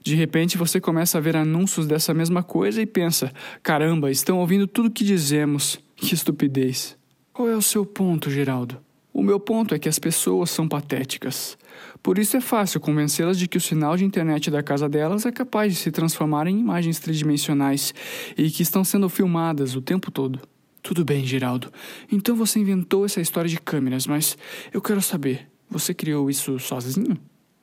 De 0.03 0.13
repente 0.13 0.57
você 0.57 0.81
começa 0.81 1.17
a 1.17 1.21
ver 1.21 1.37
anúncios 1.37 1.87
dessa 1.87 2.13
mesma 2.13 2.43
coisa 2.43 2.81
e 2.81 2.85
pensa: 2.85 3.31
caramba, 3.63 4.11
estão 4.11 4.39
ouvindo 4.39 4.67
tudo 4.67 4.91
que 4.91 5.05
dizemos. 5.05 5.79
Que 5.95 6.13
estupidez. 6.13 6.97
Qual 7.31 7.47
é 7.47 7.55
o 7.55 7.61
seu 7.61 7.85
ponto, 7.85 8.29
Geraldo? 8.29 8.88
O 9.13 9.23
meu 9.23 9.39
ponto 9.39 9.73
é 9.73 9.79
que 9.79 9.89
as 9.89 9.97
pessoas 9.97 10.51
são 10.51 10.67
patéticas. 10.67 11.57
Por 12.01 12.17
isso 12.17 12.37
é 12.37 12.41
fácil 12.41 12.79
convencê-las 12.79 13.37
de 13.37 13.47
que 13.47 13.57
o 13.57 13.61
sinal 13.61 13.97
de 13.97 14.05
internet 14.05 14.49
da 14.51 14.61
casa 14.61 14.87
delas 14.87 15.25
é 15.25 15.31
capaz 15.31 15.73
de 15.73 15.79
se 15.79 15.91
transformar 15.91 16.47
em 16.47 16.59
imagens 16.59 16.99
tridimensionais 16.99 17.93
e 18.37 18.49
que 18.49 18.63
estão 18.63 18.83
sendo 18.83 19.09
filmadas 19.09 19.75
o 19.75 19.81
tempo 19.81 20.11
todo. 20.11 20.39
Tudo 20.81 21.03
bem, 21.03 21.25
Geraldo. 21.25 21.71
Então 22.11 22.35
você 22.35 22.59
inventou 22.59 23.05
essa 23.05 23.19
história 23.19 23.49
de 23.49 23.59
câmeras, 23.59 24.07
mas 24.07 24.37
eu 24.71 24.81
quero 24.81 25.01
saber: 25.01 25.47
você 25.69 25.93
criou 25.93 26.29
isso 26.29 26.57
sozinho? 26.59 27.17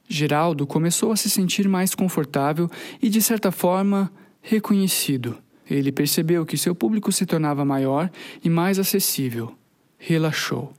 Geraldo 0.08 0.66
começou 0.66 1.10
a 1.10 1.16
se 1.16 1.28
sentir 1.28 1.68
mais 1.68 1.94
confortável 1.94 2.70
e, 3.02 3.08
de 3.08 3.20
certa 3.20 3.50
forma, 3.50 4.12
reconhecido. 4.40 5.38
Ele 5.68 5.90
percebeu 5.90 6.46
que 6.46 6.56
seu 6.56 6.74
público 6.74 7.10
se 7.10 7.26
tornava 7.26 7.64
maior 7.64 8.10
e 8.44 8.48
mais 8.48 8.78
acessível. 8.78 9.52
Relaxou. 9.98 10.72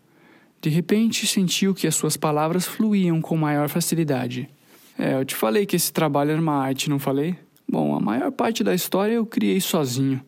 De 0.67 0.73
repente, 0.73 1.25
sentiu 1.25 1.73
que 1.73 1.87
as 1.87 1.95
suas 1.95 2.17
palavras 2.17 2.65
fluíam 2.65 3.21
com 3.21 3.37
maior 3.37 3.69
facilidade. 3.69 4.49
É, 4.99 5.13
eu 5.13 5.23
te 5.23 5.33
falei 5.33 5.65
que 5.65 5.77
esse 5.77 5.93
trabalho 5.93 6.31
era 6.31 6.41
uma 6.41 6.55
arte, 6.55 6.89
não 6.89 6.99
falei? 6.99 7.37
Bom, 7.65 7.95
a 7.95 8.01
maior 8.01 8.33
parte 8.33 8.65
da 8.65 8.75
história 8.75 9.13
eu 9.13 9.25
criei 9.25 9.61
sozinho. 9.61 10.19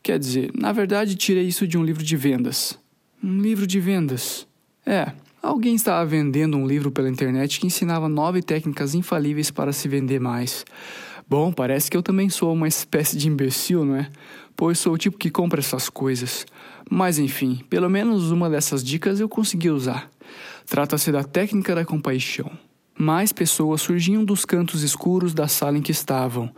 Quer 0.00 0.20
dizer, 0.20 0.52
na 0.54 0.70
verdade, 0.70 1.16
tirei 1.16 1.48
isso 1.48 1.66
de 1.66 1.76
um 1.76 1.82
livro 1.82 2.04
de 2.04 2.16
vendas. 2.16 2.78
Um 3.20 3.40
livro 3.40 3.66
de 3.66 3.80
vendas? 3.80 4.46
É, 4.86 5.10
alguém 5.42 5.74
estava 5.74 6.06
vendendo 6.06 6.56
um 6.56 6.64
livro 6.64 6.92
pela 6.92 7.10
internet 7.10 7.58
que 7.58 7.66
ensinava 7.66 8.08
nove 8.08 8.40
técnicas 8.40 8.94
infalíveis 8.94 9.50
para 9.50 9.72
se 9.72 9.88
vender 9.88 10.20
mais. 10.20 10.64
Bom, 11.28 11.52
parece 11.52 11.90
que 11.90 11.96
eu 11.96 12.04
também 12.04 12.28
sou 12.28 12.52
uma 12.52 12.68
espécie 12.68 13.16
de 13.16 13.26
imbecil, 13.26 13.84
não 13.84 13.96
é? 13.96 14.08
Pois 14.56 14.78
sou 14.78 14.94
o 14.94 14.98
tipo 14.98 15.18
que 15.18 15.30
compra 15.30 15.60
essas 15.60 15.88
coisas. 15.88 16.46
Mas 16.90 17.18
enfim, 17.18 17.64
pelo 17.68 17.88
menos 17.88 18.30
uma 18.30 18.50
dessas 18.50 18.84
dicas 18.84 19.20
eu 19.20 19.28
consegui 19.28 19.70
usar. 19.70 20.10
Trata-se 20.66 21.10
da 21.10 21.24
técnica 21.24 21.74
da 21.74 21.84
compaixão. 21.84 22.50
Mais 22.98 23.32
pessoas 23.32 23.80
surgiam 23.80 24.22
dos 24.22 24.44
cantos 24.44 24.82
escuros 24.82 25.32
da 25.32 25.48
sala 25.48 25.78
em 25.78 25.82
que 25.82 25.90
estavam. 25.90 26.50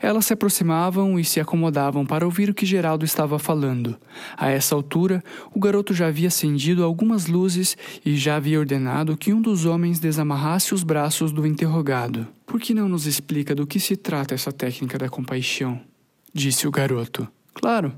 Elas 0.00 0.24
se 0.24 0.32
aproximavam 0.32 1.18
e 1.18 1.24
se 1.24 1.40
acomodavam 1.40 2.06
para 2.06 2.24
ouvir 2.24 2.48
o 2.48 2.54
que 2.54 2.64
Geraldo 2.64 3.04
estava 3.04 3.38
falando. 3.38 3.98
A 4.36 4.48
essa 4.48 4.74
altura, 4.74 5.22
o 5.52 5.58
garoto 5.58 5.92
já 5.92 6.06
havia 6.06 6.28
acendido 6.28 6.84
algumas 6.84 7.26
luzes 7.26 7.76
e 8.06 8.16
já 8.16 8.36
havia 8.36 8.60
ordenado 8.60 9.16
que 9.16 9.32
um 9.32 9.42
dos 9.42 9.66
homens 9.66 9.98
desamarrasse 9.98 10.72
os 10.72 10.84
braços 10.84 11.32
do 11.32 11.44
interrogado. 11.44 12.26
Por 12.46 12.60
que 12.60 12.72
não 12.72 12.88
nos 12.88 13.06
explica 13.06 13.54
do 13.54 13.66
que 13.66 13.80
se 13.80 13.96
trata 13.96 14.34
essa 14.34 14.52
técnica 14.52 14.96
da 14.96 15.08
compaixão? 15.08 15.80
Disse 16.32 16.68
o 16.68 16.70
garoto. 16.70 17.28
Claro. 17.54 17.92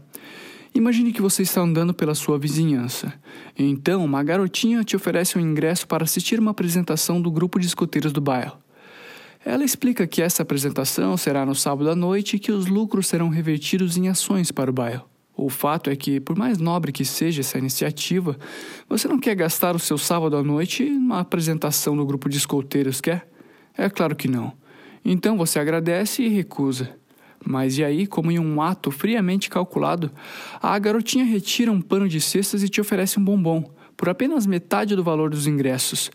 Imagine 0.75 1.13
que 1.13 1.21
você 1.21 1.43
está 1.43 1.61
andando 1.61 1.93
pela 1.93 2.15
sua 2.15 2.39
vizinhança. 2.39 3.13
Então, 3.59 4.05
uma 4.05 4.23
garotinha 4.23 4.83
te 4.83 4.97
oferece 4.97 5.37
um 5.37 5.41
ingresso 5.41 5.87
para 5.87 6.05
assistir 6.05 6.41
uma 6.41 6.53
apresentação 6.53 7.21
do 7.21 7.31
grupo 7.31 7.61
de 7.61 7.67
escoteiros 7.67 8.11
do 8.11 8.21
bairro. 8.21 8.57
Ela 9.45 9.65
explica 9.65 10.07
que 10.07 10.23
essa 10.23 10.43
apresentação 10.43 11.17
será 11.17 11.45
no 11.45 11.55
sábado 11.55 11.91
à 11.91 11.97
noite 11.97 12.37
e 12.37 12.39
que 12.39 12.53
os 12.53 12.67
lucros 12.67 13.09
serão 13.09 13.29
revertidos 13.29 13.97
em 13.97 14.09
ações 14.09 14.51
para 14.51 14.71
o 14.71 14.73
bairro. 14.73 15.05
O 15.37 15.51
fato 15.51 15.91
é 15.91 15.97
que, 15.97 16.21
por 16.21 16.37
mais 16.37 16.59
nobre 16.59 16.93
que 16.93 17.05
seja 17.05 17.41
essa 17.41 17.59
iniciativa, 17.59 18.39
você 18.89 19.09
não 19.09 19.19
quer 19.19 19.35
gastar 19.35 19.75
o 19.75 19.79
seu 19.79 19.99
sábado 19.99 20.37
à 20.37 20.43
noite 20.43 20.85
numa 20.85 21.21
apresentação 21.21 21.97
do 21.97 22.07
grupo 22.07 22.29
de 22.29 22.39
escoteiros, 22.39 23.01
quer? 23.01 23.29
É 23.77 23.91
claro 23.91 24.15
que 24.15 24.29
não. 24.29 24.53
Então 25.05 25.37
você 25.37 25.59
agradece 25.59 26.23
e 26.23 26.29
recusa. 26.29 26.97
Mas 27.45 27.79
e 27.79 27.85
aí, 27.85 28.07
como 28.07 28.31
em 28.31 28.39
um 28.39 28.63
ato 28.63 28.91
friamente 28.91 29.51
calculado, 29.51 30.11
a 30.61 30.79
garotinha 30.79 31.25
retira 31.25 31.73
um 31.73 31.81
pano 31.81 32.09
de 32.09 32.21
cestas 32.21 32.63
e 32.63 32.69
te 32.69 32.81
oferece 32.81 33.19
um 33.19 33.25
bombom, 33.25 33.65
por 33.97 34.09
apenas 34.09 34.47
metade 34.47 34.97
do 34.97 35.03
valor 35.03 35.31
dos 35.31 35.47
ingressos. 35.47 36.11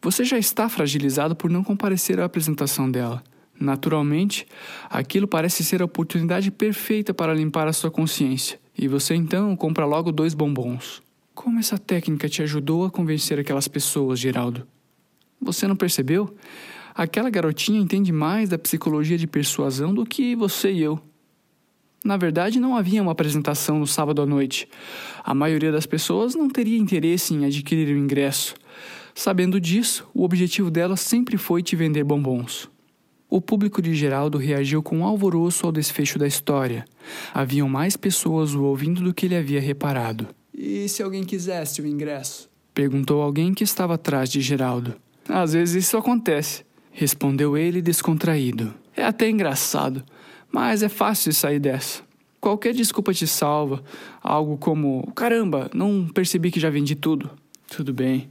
Você 0.00 0.24
já 0.24 0.38
está 0.38 0.68
fragilizado 0.68 1.36
por 1.36 1.50
não 1.50 1.62
comparecer 1.62 2.18
à 2.18 2.24
apresentação 2.24 2.90
dela. 2.90 3.22
Naturalmente, 3.58 4.46
aquilo 4.90 5.28
parece 5.28 5.62
ser 5.62 5.82
a 5.82 5.84
oportunidade 5.84 6.50
perfeita 6.50 7.14
para 7.14 7.34
limpar 7.34 7.68
a 7.68 7.72
sua 7.72 7.90
consciência, 7.90 8.58
e 8.76 8.88
você 8.88 9.14
então 9.14 9.54
compra 9.54 9.84
logo 9.84 10.10
dois 10.10 10.34
bombons. 10.34 11.02
Como 11.34 11.58
essa 11.58 11.78
técnica 11.78 12.28
te 12.28 12.42
ajudou 12.42 12.84
a 12.84 12.90
convencer 12.90 13.38
aquelas 13.38 13.68
pessoas, 13.68 14.18
Geraldo? 14.18 14.66
Você 15.40 15.66
não 15.66 15.76
percebeu? 15.76 16.34
Aquela 16.94 17.30
garotinha 17.30 17.80
entende 17.80 18.12
mais 18.12 18.48
da 18.48 18.58
psicologia 18.58 19.16
de 19.16 19.26
persuasão 19.26 19.94
do 19.94 20.04
que 20.04 20.36
você 20.36 20.72
e 20.72 20.82
eu. 20.82 21.00
Na 22.04 22.16
verdade, 22.16 22.58
não 22.58 22.76
havia 22.76 23.02
uma 23.02 23.12
apresentação 23.12 23.78
no 23.78 23.86
sábado 23.86 24.20
à 24.20 24.26
noite. 24.26 24.68
A 25.24 25.32
maioria 25.32 25.70
das 25.70 25.86
pessoas 25.86 26.34
não 26.34 26.50
teria 26.50 26.76
interesse 26.76 27.32
em 27.32 27.46
adquirir 27.46 27.94
o 27.94 27.98
ingresso. 27.98 28.54
Sabendo 29.14 29.60
disso, 29.60 30.08
o 30.12 30.24
objetivo 30.24 30.70
dela 30.70 30.96
sempre 30.96 31.36
foi 31.36 31.62
te 31.62 31.76
vender 31.76 32.02
bombons. 32.02 32.68
O 33.30 33.40
público 33.40 33.80
de 33.80 33.94
Geraldo 33.94 34.36
reagiu 34.36 34.82
com 34.82 35.06
alvoroço 35.06 35.64
ao 35.64 35.72
desfecho 35.72 36.18
da 36.18 36.26
história. 36.26 36.84
Haviam 37.32 37.68
mais 37.68 37.96
pessoas 37.96 38.52
o 38.54 38.64
ouvindo 38.64 39.02
do 39.02 39.14
que 39.14 39.26
ele 39.26 39.36
havia 39.36 39.60
reparado. 39.60 40.26
E 40.52 40.88
se 40.88 41.02
alguém 41.02 41.24
quisesse 41.24 41.80
o 41.80 41.86
ingresso? 41.86 42.50
Perguntou 42.74 43.22
alguém 43.22 43.54
que 43.54 43.64
estava 43.64 43.94
atrás 43.94 44.28
de 44.28 44.40
Geraldo. 44.40 44.94
Às 45.28 45.52
vezes 45.52 45.86
isso 45.86 45.96
acontece 45.96 46.64
respondeu 46.92 47.56
ele 47.56 47.82
descontraído. 47.82 48.72
É 48.96 49.04
até 49.04 49.28
engraçado, 49.28 50.04
mas 50.50 50.82
é 50.82 50.88
fácil 50.88 51.32
sair 51.32 51.58
dessa. 51.58 52.02
Qualquer 52.40 52.74
desculpa 52.74 53.14
te 53.14 53.26
salva. 53.26 53.82
Algo 54.22 54.56
como: 54.56 55.10
caramba, 55.14 55.70
não 55.72 56.06
percebi 56.06 56.50
que 56.50 56.60
já 56.60 56.70
vendi 56.70 56.94
tudo. 56.94 57.30
Tudo 57.68 57.92
bem. 57.92 58.28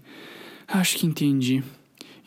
Acho 0.67 0.97
que 0.97 1.07
entendi. 1.07 1.63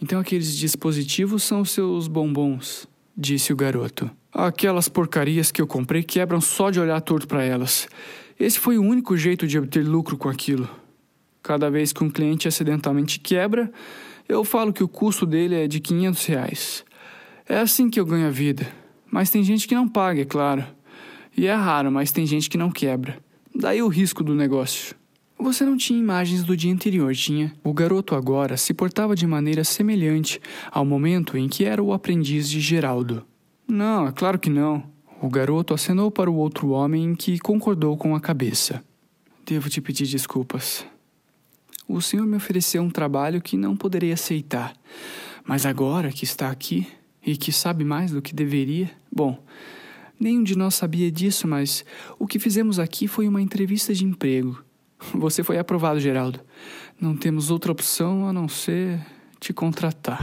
Então 0.02 0.18
aqueles 0.18 0.56
dispositivos 0.56 1.42
são 1.42 1.64
seus 1.64 2.08
bombons, 2.08 2.88
disse 3.16 3.52
o 3.52 3.56
garoto. 3.56 4.10
Aquelas 4.32 4.88
porcarias 4.88 5.52
que 5.52 5.62
eu 5.62 5.66
comprei 5.66 6.02
quebram 6.02 6.40
só 6.40 6.70
de 6.70 6.80
olhar 6.80 7.00
torto 7.00 7.28
para 7.28 7.44
elas. 7.44 7.86
Esse 8.38 8.58
foi 8.58 8.76
o 8.76 8.82
único 8.82 9.16
jeito 9.16 9.46
de 9.46 9.58
obter 9.58 9.86
lucro 9.86 10.16
com 10.16 10.28
aquilo. 10.28 10.68
Cada 11.44 11.70
vez 11.70 11.92
que 11.92 12.02
um 12.02 12.08
cliente 12.08 12.48
acidentalmente 12.48 13.20
quebra, 13.20 13.70
eu 14.26 14.42
falo 14.44 14.72
que 14.72 14.82
o 14.82 14.88
custo 14.88 15.26
dele 15.26 15.54
é 15.54 15.68
de 15.68 15.78
500 15.78 16.24
reais. 16.24 16.84
É 17.46 17.58
assim 17.58 17.90
que 17.90 18.00
eu 18.00 18.06
ganho 18.06 18.26
a 18.26 18.30
vida. 18.30 18.66
Mas 19.10 19.28
tem 19.28 19.44
gente 19.44 19.68
que 19.68 19.74
não 19.74 19.86
paga, 19.86 20.22
é 20.22 20.24
claro. 20.24 20.64
E 21.36 21.46
é 21.46 21.52
raro, 21.52 21.92
mas 21.92 22.10
tem 22.10 22.24
gente 22.24 22.48
que 22.48 22.56
não 22.56 22.70
quebra. 22.70 23.18
Daí 23.54 23.82
o 23.82 23.88
risco 23.88 24.24
do 24.24 24.34
negócio. 24.34 24.96
Você 25.38 25.66
não 25.66 25.76
tinha 25.76 25.98
imagens 25.98 26.42
do 26.44 26.56
dia 26.56 26.72
anterior, 26.72 27.14
tinha? 27.14 27.52
O 27.62 27.74
garoto 27.74 28.14
agora 28.14 28.56
se 28.56 28.72
portava 28.72 29.14
de 29.14 29.26
maneira 29.26 29.64
semelhante 29.64 30.40
ao 30.70 30.86
momento 30.86 31.36
em 31.36 31.46
que 31.46 31.66
era 31.66 31.82
o 31.82 31.92
aprendiz 31.92 32.48
de 32.48 32.58
Geraldo. 32.58 33.22
Não, 33.68 34.06
é 34.06 34.12
claro 34.12 34.38
que 34.38 34.48
não. 34.48 34.82
O 35.20 35.28
garoto 35.28 35.74
acenou 35.74 36.10
para 36.10 36.30
o 36.30 36.36
outro 36.36 36.70
homem 36.70 37.14
que 37.14 37.38
concordou 37.38 37.98
com 37.98 38.16
a 38.16 38.20
cabeça. 38.20 38.82
Devo 39.44 39.68
te 39.68 39.82
pedir 39.82 40.06
desculpas. 40.06 40.86
O 41.86 42.00
Senhor 42.00 42.26
me 42.26 42.36
ofereceu 42.36 42.82
um 42.82 42.90
trabalho 42.90 43.42
que 43.42 43.56
não 43.56 43.76
poderei 43.76 44.12
aceitar. 44.12 44.74
Mas 45.44 45.66
agora 45.66 46.10
que 46.10 46.24
está 46.24 46.50
aqui 46.50 46.86
e 47.24 47.36
que 47.36 47.52
sabe 47.52 47.84
mais 47.84 48.10
do 48.10 48.22
que 48.22 48.34
deveria, 48.34 48.90
bom, 49.12 49.38
nenhum 50.18 50.42
de 50.42 50.56
nós 50.56 50.74
sabia 50.74 51.10
disso, 51.10 51.46
mas 51.46 51.84
o 52.18 52.26
que 52.26 52.38
fizemos 52.38 52.78
aqui 52.78 53.06
foi 53.06 53.28
uma 53.28 53.42
entrevista 53.42 53.92
de 53.92 54.04
emprego. 54.04 54.62
Você 55.14 55.44
foi 55.44 55.58
aprovado, 55.58 56.00
Geraldo. 56.00 56.40
Não 57.00 57.16
temos 57.16 57.50
outra 57.50 57.72
opção 57.72 58.26
a 58.26 58.32
não 58.32 58.48
ser 58.48 59.00
te 59.38 59.52
contratar. 59.52 60.20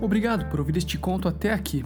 Obrigado 0.00 0.48
por 0.50 0.60
ouvir 0.60 0.76
este 0.76 0.98
conto 0.98 1.26
até 1.26 1.52
aqui. 1.52 1.84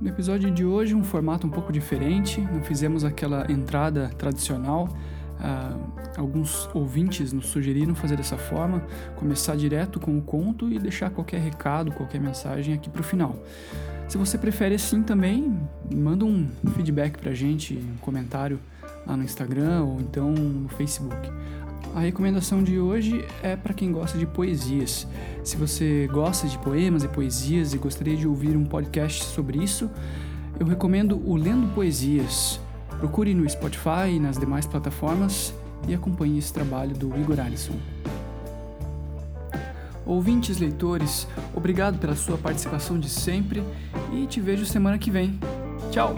No 0.00 0.08
episódio 0.08 0.50
de 0.50 0.64
hoje, 0.64 0.94
um 0.94 1.04
formato 1.04 1.46
um 1.46 1.50
pouco 1.50 1.72
diferente, 1.72 2.40
não 2.40 2.62
fizemos 2.62 3.04
aquela 3.04 3.50
entrada 3.50 4.10
tradicional. 4.18 4.88
Uh, 5.34 5.92
alguns 6.16 6.68
ouvintes 6.74 7.32
nos 7.32 7.46
sugeriram 7.46 7.94
fazer 7.94 8.16
dessa 8.16 8.36
forma, 8.36 8.82
começar 9.16 9.56
direto 9.56 10.00
com 10.00 10.16
o 10.16 10.22
conto 10.22 10.70
e 10.70 10.78
deixar 10.78 11.10
qualquer 11.10 11.40
recado, 11.40 11.92
qualquer 11.92 12.20
mensagem 12.20 12.74
aqui 12.74 12.88
para 12.90 13.00
o 13.00 13.04
final. 13.04 13.36
Se 14.08 14.18
você 14.18 14.36
prefere 14.36 14.74
assim 14.74 15.02
também, 15.02 15.58
manda 15.92 16.24
um 16.24 16.48
feedback 16.74 17.18
para 17.18 17.30
a 17.30 17.34
gente, 17.34 17.74
um 17.74 17.96
comentário 17.98 18.58
lá 19.06 19.16
no 19.16 19.22
Instagram 19.22 19.84
ou 19.84 20.00
então 20.00 20.30
no 20.32 20.68
Facebook. 20.68 21.30
A 21.94 22.00
recomendação 22.00 22.60
de 22.60 22.76
hoje 22.76 23.24
é 23.40 23.54
para 23.54 23.72
quem 23.72 23.92
gosta 23.92 24.18
de 24.18 24.26
poesias. 24.26 25.06
Se 25.44 25.56
você 25.56 26.08
gosta 26.12 26.48
de 26.48 26.58
poemas 26.58 27.04
e 27.04 27.08
poesias 27.08 27.72
e 27.72 27.78
gostaria 27.78 28.16
de 28.16 28.26
ouvir 28.26 28.56
um 28.56 28.64
podcast 28.64 29.22
sobre 29.22 29.62
isso, 29.62 29.88
eu 30.58 30.66
recomendo 30.66 31.22
o 31.24 31.36
Lendo 31.36 31.72
Poesias. 31.72 32.58
Procure 32.98 33.32
no 33.32 33.48
Spotify 33.48 34.10
e 34.10 34.18
nas 34.18 34.36
demais 34.36 34.66
plataformas 34.66 35.54
e 35.86 35.94
acompanhe 35.94 36.36
esse 36.36 36.52
trabalho 36.52 36.96
do 36.96 37.16
Igor 37.16 37.38
Alisson. 37.38 37.74
Ouvintes, 40.04 40.58
leitores, 40.58 41.28
obrigado 41.54 41.98
pela 41.98 42.16
sua 42.16 42.36
participação 42.36 42.98
de 42.98 43.08
sempre 43.08 43.62
e 44.12 44.26
te 44.26 44.40
vejo 44.40 44.66
semana 44.66 44.98
que 44.98 45.12
vem. 45.12 45.38
Tchau! 45.92 46.16